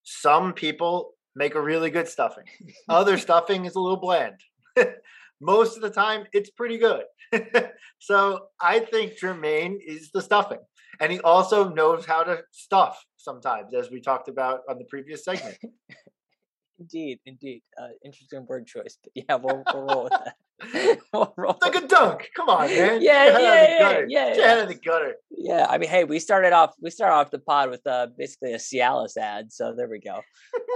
[0.03, 2.45] Some people make a really good stuffing.
[2.89, 4.41] Other stuffing is a little bland.
[5.41, 7.05] Most of the time, it's pretty good.
[7.99, 10.59] so I think Jermaine is the stuffing.
[11.01, 15.25] And he also knows how to stuff sometimes, as we talked about on the previous
[15.25, 15.59] segment.
[16.79, 17.63] indeed, indeed.
[17.81, 18.99] Uh, interesting word choice.
[19.03, 20.99] But yeah, we'll, we'll roll with that.
[21.13, 22.29] we'll roll like a dunk.
[22.35, 23.01] Come on, man.
[23.01, 24.53] Yeah, yeah, yeah, yeah, yeah.
[24.53, 25.15] Out of the gutter.
[25.31, 28.55] Yeah, I mean, hey, we started off we started off the pod with uh, basically
[28.55, 30.21] a Cialis ad, so there we go.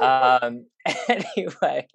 [0.05, 0.67] um,
[1.09, 1.89] anyway,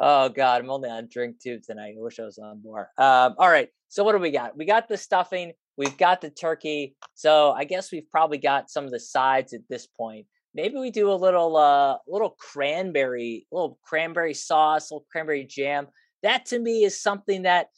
[0.00, 1.94] oh god, I'm only on drink two tonight.
[1.98, 2.90] I wish I was on more.
[2.96, 4.56] Um, all right, so what do we got?
[4.56, 5.52] We got the stuffing.
[5.76, 6.96] We've got the turkey.
[7.14, 10.26] So I guess we've probably got some of the sides at this point.
[10.54, 15.88] Maybe we do a little uh little cranberry, little cranberry sauce, little cranberry jam.
[16.22, 17.68] That to me is something that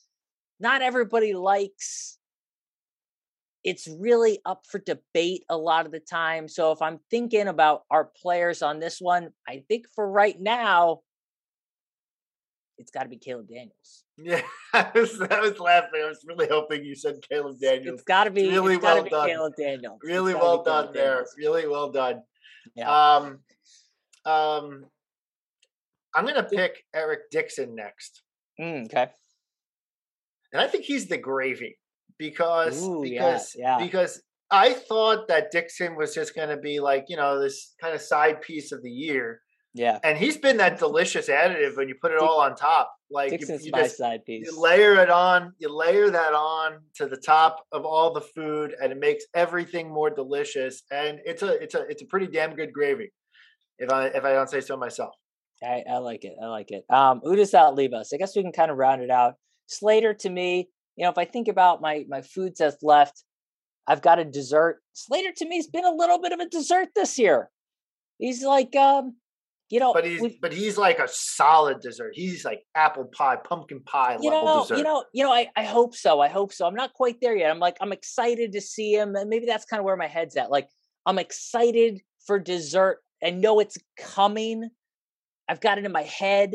[0.61, 2.19] not everybody likes.
[3.65, 6.49] It's really up for debate a lot of the time.
[6.49, 11.01] So if I'm thinking about our players on this one, I think for right now,
[12.79, 14.05] it's got to be Caleb Daniels.
[14.17, 16.01] Yeah, I was, I was laughing.
[16.05, 18.01] I was really hoping you said Caleb Daniels.
[18.01, 19.29] It's got to be really well be done.
[19.29, 19.99] Caleb Daniels.
[20.03, 21.11] Really well done there.
[21.11, 21.35] Daniels.
[21.39, 22.23] Really well done.
[22.75, 22.91] Yeah.
[22.91, 23.39] Um,
[24.25, 24.87] um,
[26.15, 28.23] I'm gonna pick Eric Dixon next.
[28.61, 29.09] Mm, okay.
[30.53, 31.79] And I think he's the gravy
[32.19, 33.85] because Ooh, because yeah, yeah.
[33.85, 37.95] because I thought that Dixon was just going to be like you know this kind
[37.95, 39.41] of side piece of the year,
[39.75, 39.99] yeah.
[40.03, 42.95] And he's been that delicious additive when you put it all on top.
[43.11, 44.47] Like you, you just, side piece.
[44.47, 48.75] You layer it on, you layer that on to the top of all the food,
[48.81, 50.83] and it makes everything more delicious.
[50.91, 53.13] And it's a it's a it's a pretty damn good gravy.
[53.79, 55.15] If I if I don't say so myself.
[55.63, 56.35] I, I like it.
[56.43, 56.85] I like it.
[56.91, 58.13] Um Udis leave us.
[58.13, 59.35] I guess we can kind of round it out.
[59.67, 63.25] Slater to me, you know, if I think about my my foods that's left,
[63.87, 64.81] I've got a dessert.
[64.93, 67.51] Slater to me has been a little bit of a dessert this year.
[68.19, 69.15] He's like um
[69.71, 72.13] you know, but he's we, but he's like a solid dessert.
[72.15, 74.79] He's like apple pie, pumpkin pie you level know, dessert.
[74.79, 76.21] You know, you know, I, I hope so.
[76.21, 76.67] I hope so.
[76.67, 77.51] I'm not quite there yet.
[77.51, 80.37] I'm like I'm excited to see him, and maybe that's kind of where my head's
[80.37, 80.51] at.
[80.51, 80.69] Like
[81.05, 84.71] I'm excited for dessert and know it's coming.
[85.49, 86.53] I've got it in my head,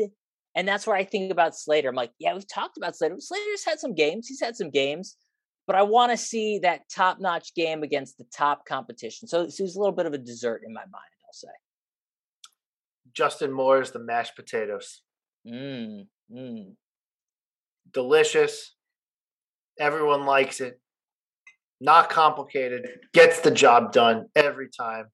[0.56, 1.88] and that's where I think about Slater.
[1.88, 3.16] I'm like, yeah, we've talked about Slater.
[3.18, 4.26] Slater's had some games.
[4.26, 5.16] He's had some games,
[5.66, 9.28] but I want to see that top notch game against the top competition.
[9.28, 10.94] So, so he's a little bit of a dessert in my mind.
[11.26, 11.48] I'll say.
[13.14, 15.02] Justin Moore's the mashed potatoes.
[15.46, 16.74] Mm, mm.
[17.92, 18.74] Delicious.
[19.78, 20.80] Everyone likes it.
[21.80, 22.88] Not complicated.
[23.12, 25.06] Gets the job done every time.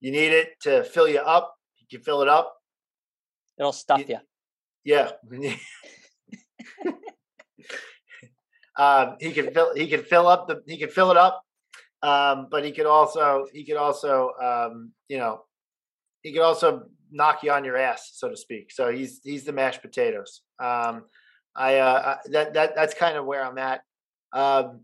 [0.00, 1.54] You need it to fill you up.
[1.78, 2.54] You can fill it up.
[3.58, 4.06] It'll stuff you.
[4.08, 4.18] you.
[4.84, 5.10] Yeah.
[8.78, 9.74] um, he can fill.
[9.74, 10.62] He can fill up the.
[10.66, 11.42] He can fill it up.
[12.02, 13.46] Um, but he could also.
[13.52, 14.30] He could also.
[14.42, 15.42] Um, you know.
[16.22, 18.72] He could also knock you on your ass, so to speak.
[18.72, 20.42] So he's he's the mashed potatoes.
[20.62, 21.04] Um,
[21.54, 23.82] I uh, that that that's kind of where I'm at.
[24.32, 24.80] Um,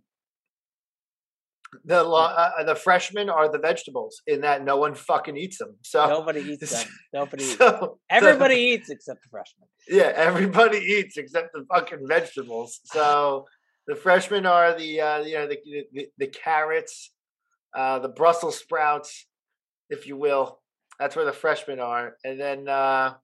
[1.84, 5.76] the uh, the freshmen are the vegetables in that no one fucking eats them.
[5.82, 6.89] So nobody eats them.
[7.12, 7.45] Nobody.
[7.45, 9.68] So, everybody so, eats except the freshmen.
[9.89, 12.80] Yeah, everybody eats except the fucking vegetables.
[12.84, 13.47] So
[13.86, 15.59] the freshmen are the uh, you know the
[15.93, 17.12] the, the carrots,
[17.74, 19.26] uh, the Brussels sprouts,
[19.91, 20.61] if you will.
[20.99, 23.14] That's where the freshmen are, and then uh,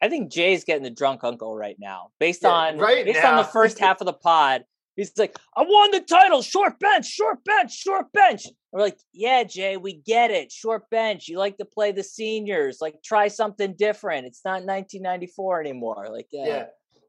[0.00, 3.32] I think Jay's getting the drunk uncle right now, based yeah, on right based now.
[3.32, 4.64] on the first half of the pod.
[4.96, 8.44] He's like, I won the title, short bench, short bench, short bench.
[8.44, 10.52] And we're like, yeah, Jay, we get it.
[10.52, 11.26] Short bench.
[11.26, 12.78] You like to play the seniors.
[12.80, 14.26] Like, try something different.
[14.26, 16.06] It's not 1994 anymore.
[16.12, 16.46] Like, yeah.
[16.46, 16.64] yeah.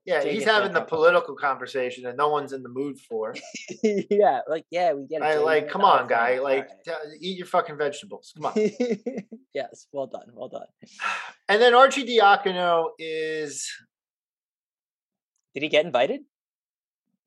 [0.05, 3.33] Yeah, he's having the political conversation that no one's in the mood for.
[3.83, 5.25] yeah, like yeah, we get it.
[5.25, 6.37] I, like, come oh, on, guy.
[6.39, 6.97] Like, right.
[7.19, 8.31] eat your fucking vegetables.
[8.35, 8.53] Come on.
[9.53, 10.67] yes, well done, well done.
[11.49, 13.71] And then Arcidiacono is.
[15.53, 16.21] Did he get invited?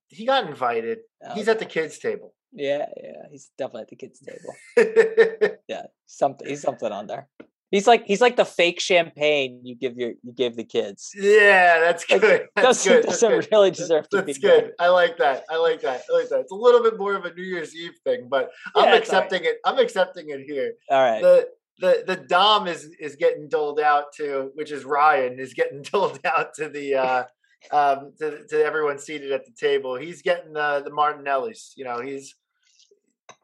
[0.09, 0.99] He got invited.
[1.25, 1.53] Oh, he's okay.
[1.53, 2.35] at the kids' table.
[2.53, 5.57] Yeah, yeah, he's definitely at the kids' table.
[5.69, 6.49] yeah, something.
[6.49, 7.29] He's something on there.
[7.71, 11.13] He's like he's like the fake champagne you give your you give the kids.
[11.15, 12.23] Yeah, that's good.
[12.23, 13.05] Like, that's doesn't, good.
[13.07, 14.65] Doesn't that's really deserve that's, to that's be good.
[14.65, 14.73] good.
[14.79, 15.45] I like that.
[15.51, 16.03] I like that.
[16.11, 16.41] I like that.
[16.41, 19.43] It's a little bit more of a New Year's Eve thing, but yeah, I'm accepting
[19.43, 19.51] right.
[19.51, 19.59] it.
[19.65, 20.73] I'm accepting it here.
[20.91, 21.23] All right.
[21.23, 21.49] The
[21.81, 26.21] the the dom is is getting doled out to, which is Ryan is getting doled
[26.25, 27.25] out to the uh
[27.71, 29.95] um to, to everyone seated at the table.
[29.95, 31.75] He's getting the the Martinellis.
[31.77, 32.35] You know, he's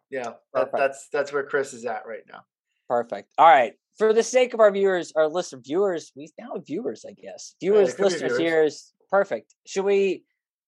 [0.09, 2.45] you know that, that's that's where Chris is at right now.
[2.89, 3.31] Perfect.
[3.39, 3.75] All right.
[3.99, 7.13] For the sake of our viewers, our list of viewers, we now have viewers, I
[7.13, 7.55] guess.
[7.61, 8.39] Viewers, be listeners, viewers.
[8.39, 8.93] viewers.
[9.11, 9.55] Perfect.
[9.67, 10.25] Should we?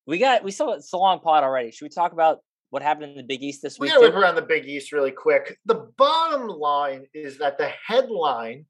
[0.06, 0.44] We got.
[0.44, 1.72] We saw it's a long pod already.
[1.72, 2.38] Should we talk about
[2.70, 3.94] what happened in the Big East this We week?
[3.94, 4.12] gotta too?
[4.12, 5.58] whip around the Big East really quick.
[5.66, 8.66] The bottom line is that the headline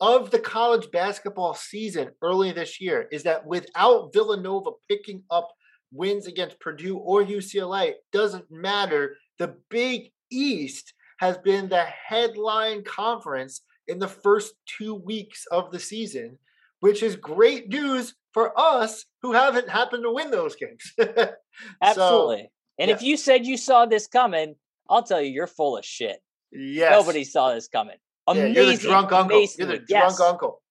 [0.00, 5.50] of the college basketball season early this year is that without Villanova picking up
[5.92, 9.16] wins against Purdue or UCLA, doesn't matter.
[9.38, 15.80] The Big East has been the headline conference in the first two weeks of the
[15.80, 16.38] season,
[16.80, 20.92] which is great news for us who haven't happened to win those games.
[21.60, 22.52] So, Absolutely.
[22.78, 24.54] and if you said you saw this coming,
[24.88, 26.18] I'll tell you, you're full of shit.
[26.52, 26.92] yes.
[26.92, 27.96] Nobody saw this coming.
[28.28, 29.46] Yeah, Amazing, you're the drunk uncle.
[29.58, 29.86] You're the week.
[29.88, 30.62] drunk uncle.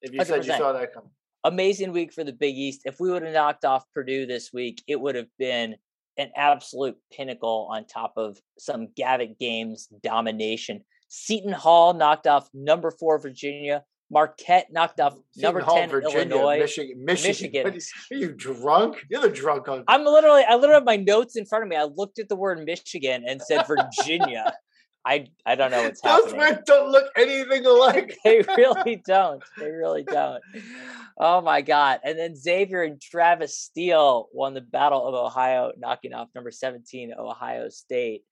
[0.00, 1.10] If you said you saw that coming.
[1.44, 2.82] amazing week for the Big East.
[2.86, 5.76] If we would have knocked off Purdue this week, it would have been
[6.16, 10.82] an absolute pinnacle on top of some Gavitt games domination.
[11.14, 13.84] Seton Hall knocked off number four Virginia.
[14.10, 16.58] Marquette knocked off number Hall, ten Virginia, Illinois.
[16.58, 17.72] Michigan, Michigan.
[17.72, 17.82] Michigan.
[18.12, 19.06] Are you drunk?
[19.08, 19.66] You're the drunk.
[19.86, 21.76] I'm literally, I literally have my notes in front of me.
[21.76, 24.52] I looked at the word Michigan and said Virginia.
[25.06, 26.24] I I don't know what's happening.
[26.24, 26.54] Those happening.
[26.56, 28.16] men don't look anything alike.
[28.24, 29.42] they really don't.
[29.58, 30.42] They really don't.
[31.18, 32.00] Oh my God.
[32.02, 37.12] And then Xavier and Travis Steele won the Battle of Ohio, knocking off number 17,
[37.18, 38.22] Ohio State.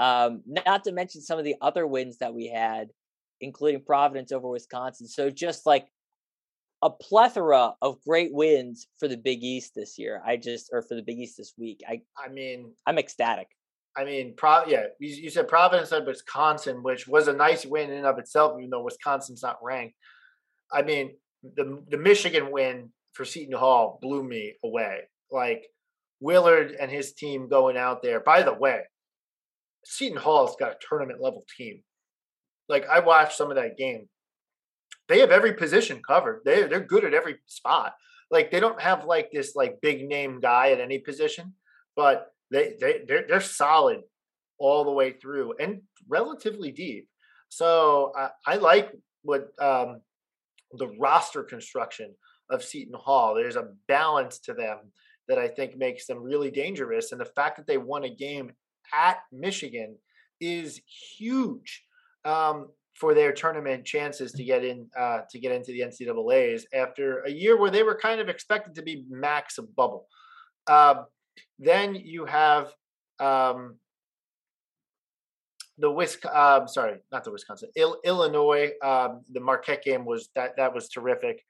[0.00, 2.88] Um, not to mention some of the other wins that we had,
[3.42, 5.06] including Providence over Wisconsin.
[5.06, 5.86] So just like
[6.82, 10.22] a plethora of great wins for the Big East this year.
[10.24, 11.82] I just, or for the Big East this week.
[11.86, 13.48] I, I mean, I'm ecstatic.
[13.94, 17.90] I mean, Pro, yeah, you, you said Providence and Wisconsin, which was a nice win
[17.90, 19.96] in and of itself, even though Wisconsin's not ranked.
[20.72, 25.00] I mean, the the Michigan win for Seton Hall blew me away.
[25.30, 25.66] Like
[26.20, 28.20] Willard and his team going out there.
[28.20, 28.82] By the way,
[29.84, 31.82] Seton Hall's got a tournament level team.
[32.68, 34.08] Like I watched some of that game.
[35.08, 36.42] They have every position covered.
[36.44, 37.94] They they're good at every spot.
[38.30, 41.54] Like they don't have like this like big name guy at any position,
[41.96, 44.02] but they they they're, they're solid
[44.58, 47.08] all the way through and relatively deep.
[47.48, 50.00] So I, I like what um,
[50.72, 52.14] the roster construction
[52.50, 53.34] of Seton Hall.
[53.34, 54.92] There's a balance to them
[55.28, 58.52] that I think makes them really dangerous, and the fact that they won a game
[58.94, 59.96] at Michigan
[60.40, 60.80] is
[61.18, 61.84] huge
[62.24, 67.20] um, for their tournament chances to get in uh, to get into the NCAA's after
[67.20, 70.06] a year where they were kind of expected to be max of bubble.
[70.66, 71.06] Um,
[71.58, 72.72] then you have
[73.18, 73.76] um,
[75.78, 76.24] the Wisc.
[76.34, 77.70] Um, sorry, not the Wisconsin.
[77.76, 78.70] Il- Illinois.
[78.82, 81.42] Um, the Marquette game was that that was terrific.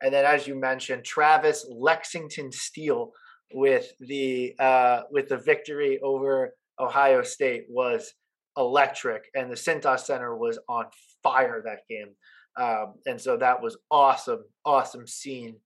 [0.00, 3.10] And then, as you mentioned, Travis Lexington Steele
[3.52, 8.12] with the uh, with the victory over Ohio State was
[8.56, 10.86] electric, and the Cintas Center was on
[11.22, 12.14] fire that game.
[12.56, 15.56] Um, and so that was awesome, awesome scene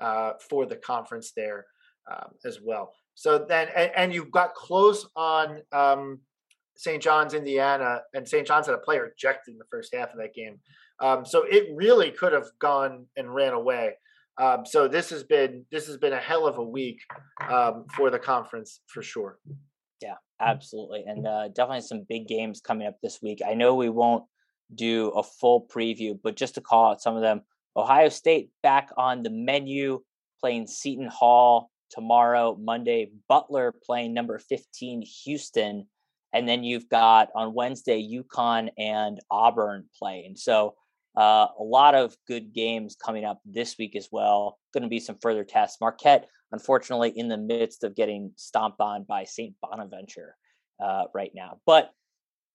[0.00, 1.66] uh, for the conference there
[2.10, 2.92] um, as well.
[3.14, 6.20] So then, and, and you got close on um,
[6.76, 7.02] St.
[7.02, 8.46] John's, Indiana, and St.
[8.46, 10.58] John's had a player ejected in the first half of that game.
[11.00, 13.94] Um, so it really could have gone and ran away.
[14.40, 16.98] Um, so this has been this has been a hell of a week
[17.50, 19.38] um, for the conference for sure.
[20.02, 21.04] Yeah, absolutely.
[21.06, 23.40] And uh, definitely some big games coming up this week.
[23.46, 24.24] I know we won't
[24.74, 27.42] do a full preview, but just to call out some of them
[27.76, 30.02] Ohio State back on the menu,
[30.40, 35.86] playing Seton Hall tomorrow, Monday, Butler playing number 15, Houston.
[36.32, 40.36] And then you've got on Wednesday, UConn and Auburn playing.
[40.36, 40.74] So
[41.16, 44.58] uh, a lot of good games coming up this week as well.
[44.72, 45.78] Going to be some further tests.
[45.80, 49.54] Marquette, unfortunately, in the midst of getting stomped on by St.
[49.60, 50.36] Bonaventure
[50.82, 51.58] uh, right now.
[51.66, 51.90] But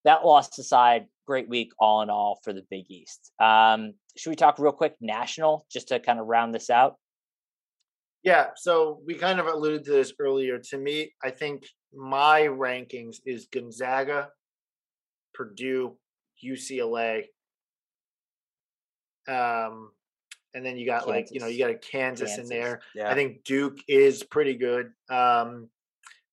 [0.04, 3.32] that loss aside, great week all in all for the Big East.
[3.40, 6.96] Um, should we talk real quick national just to kind of round this out?
[8.24, 10.58] Yeah, so we kind of alluded to this earlier.
[10.70, 11.62] To me, I think
[11.94, 14.30] my rankings is Gonzaga,
[15.34, 15.96] Purdue,
[16.44, 17.24] UCLA,
[19.28, 19.90] um,
[20.54, 22.80] and then you got like you know you got a Kansas, Kansas, in there.
[22.94, 23.10] Yeah.
[23.10, 24.90] I think Duke is pretty good.
[25.10, 25.68] Um,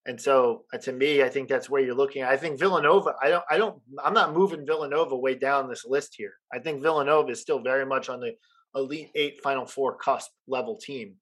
[0.08, 2.24] and so uh, to me, I think that's where you're looking.
[2.24, 3.16] I think Villanova.
[3.22, 3.43] I don't.
[3.50, 3.82] I don't.
[4.04, 6.34] I'm not moving Villanova way down this list here.
[6.54, 8.36] I think Villanova is still very much on the
[8.76, 11.16] elite eight, Final Four cusp level team.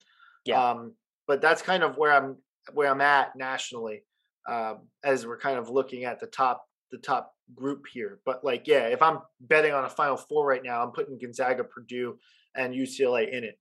[0.45, 0.71] Yeah.
[0.71, 0.93] Um,
[1.27, 2.37] but that's kind of where I'm
[2.73, 4.03] where I'm at nationally
[4.47, 8.19] um, as we're kind of looking at the top the top group here.
[8.25, 11.65] But like, yeah, if I'm betting on a Final Four right now, I'm putting Gonzaga,
[11.65, 12.17] Purdue,
[12.55, 13.59] and UCLA in it.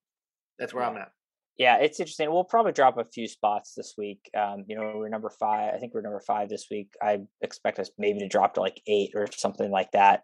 [0.58, 1.10] That's where I'm at.
[1.56, 2.30] Yeah, it's interesting.
[2.30, 4.30] We'll probably drop a few spots this week.
[4.36, 5.74] Um, you know, we're number five.
[5.74, 6.92] I think we're number five this week.
[7.02, 10.22] I expect us maybe to drop to like eight or something like that.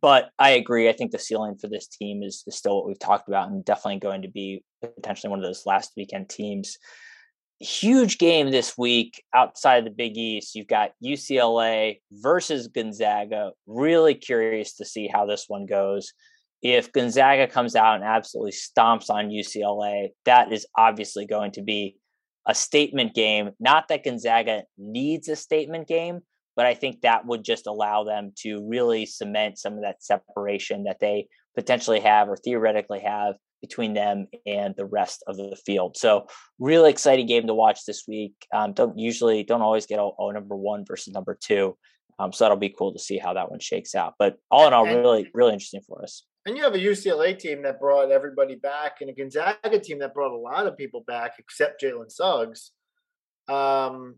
[0.00, 0.88] but I agree.
[0.88, 3.64] I think the ceiling for this team is, is still what we've talked about, and
[3.64, 6.78] definitely going to be potentially one of those last weekend teams.
[7.60, 10.54] Huge game this week outside of the Big East.
[10.54, 13.52] You've got UCLA versus Gonzaga.
[13.66, 16.14] Really curious to see how this one goes.
[16.62, 21.96] If Gonzaga comes out and absolutely stomps on UCLA, that is obviously going to be
[22.46, 23.50] a statement game.
[23.60, 26.20] Not that Gonzaga needs a statement game,
[26.56, 30.84] but I think that would just allow them to really cement some of that separation
[30.84, 35.96] that they potentially have or theoretically have between them and the rest of the field.
[35.96, 36.26] So
[36.58, 38.34] really exciting game to watch this week.
[38.52, 41.76] Um, don't usually don't always get a, a number one versus number two.
[42.18, 44.14] Um, so that'll be cool to see how that one shakes out.
[44.18, 46.24] But all in all, really, really interesting for us.
[46.44, 50.14] And you have a UCLA team that brought everybody back, and a Gonzaga team that
[50.14, 52.72] brought a lot of people back, except Jalen Suggs.
[53.48, 54.16] Um,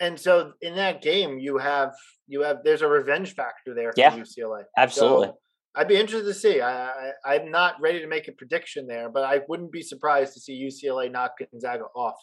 [0.00, 1.94] and so in that game, you have
[2.28, 4.64] you have there's a revenge factor there for yeah, UCLA.
[4.76, 5.28] Absolutely.
[5.28, 5.38] So
[5.76, 6.62] I'd be interested to see.
[6.62, 10.32] I, I am not ready to make a prediction there, but I wouldn't be surprised
[10.34, 12.16] to see UCLA knock Gonzaga off.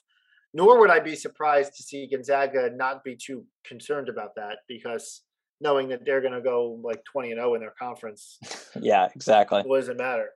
[0.55, 5.21] Nor would I be surprised to see Gonzaga not be too concerned about that because
[5.61, 8.37] knowing that they're going to go like 20 and 0 in their conference.
[8.81, 9.61] yeah, exactly.
[9.65, 10.29] What does it matter?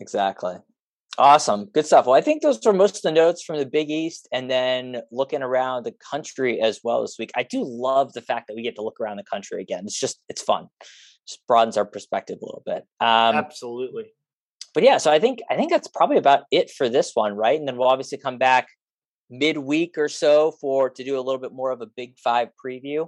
[0.00, 0.56] Exactly.
[1.18, 1.66] Awesome.
[1.74, 2.06] Good stuff.
[2.06, 5.02] Well, I think those are most of the notes from the Big East and then
[5.12, 7.30] looking around the country as well this week.
[7.36, 9.82] I do love the fact that we get to look around the country again.
[9.84, 10.68] It's just, it's fun.
[11.26, 12.84] Just broadens our perspective a little bit.
[13.00, 14.12] Um, Absolutely.
[14.74, 17.58] But yeah, so I think, I think that's probably about it for this one, right?
[17.58, 18.68] And then we'll obviously come back
[19.30, 23.06] midweek or so for to do a little bit more of a Big Five preview.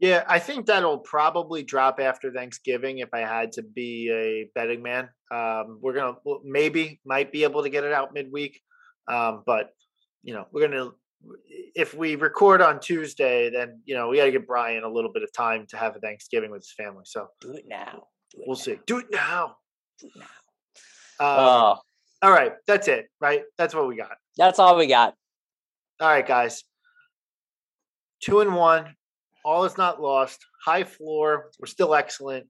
[0.00, 4.82] Yeah, I think that'll probably drop after Thanksgiving if I had to be a betting
[4.82, 5.08] man.
[5.30, 6.14] Um, we're gonna
[6.44, 8.60] maybe might be able to get it out midweek,
[9.08, 9.70] um, but
[10.22, 10.90] you know we're gonna
[11.74, 15.12] if we record on Tuesday, then you know we got to give Brian a little
[15.12, 17.02] bit of time to have a Thanksgiving with his family.
[17.04, 18.04] So do it now.
[18.32, 18.62] Do it we'll now.
[18.62, 18.78] see.
[18.86, 19.56] Do it now.
[20.00, 20.24] Do it now.
[21.20, 21.78] Um, oh.
[22.20, 23.06] All right, that's it.
[23.20, 24.16] Right, that's what we got.
[24.36, 25.14] That's all we got.
[26.00, 26.64] All right, guys.
[28.20, 28.96] Two and one
[29.44, 30.44] all is not lost.
[30.64, 31.50] High floor.
[31.58, 32.46] We're still excellent.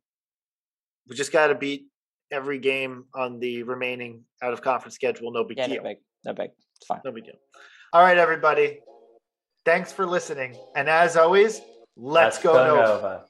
[1.08, 1.86] We just got to beat
[2.30, 5.32] every game on the remaining out of conference schedule.
[5.32, 5.76] No big yeah, deal.
[5.76, 5.96] No big.
[6.24, 6.50] No big.
[6.76, 7.00] It's fine.
[7.04, 7.36] No big deal.
[7.90, 8.80] All right, everybody.
[9.64, 10.56] Thanks for listening.
[10.76, 11.62] And as always,
[11.96, 12.82] let's, let's go, go Nova.
[12.82, 13.24] Nova.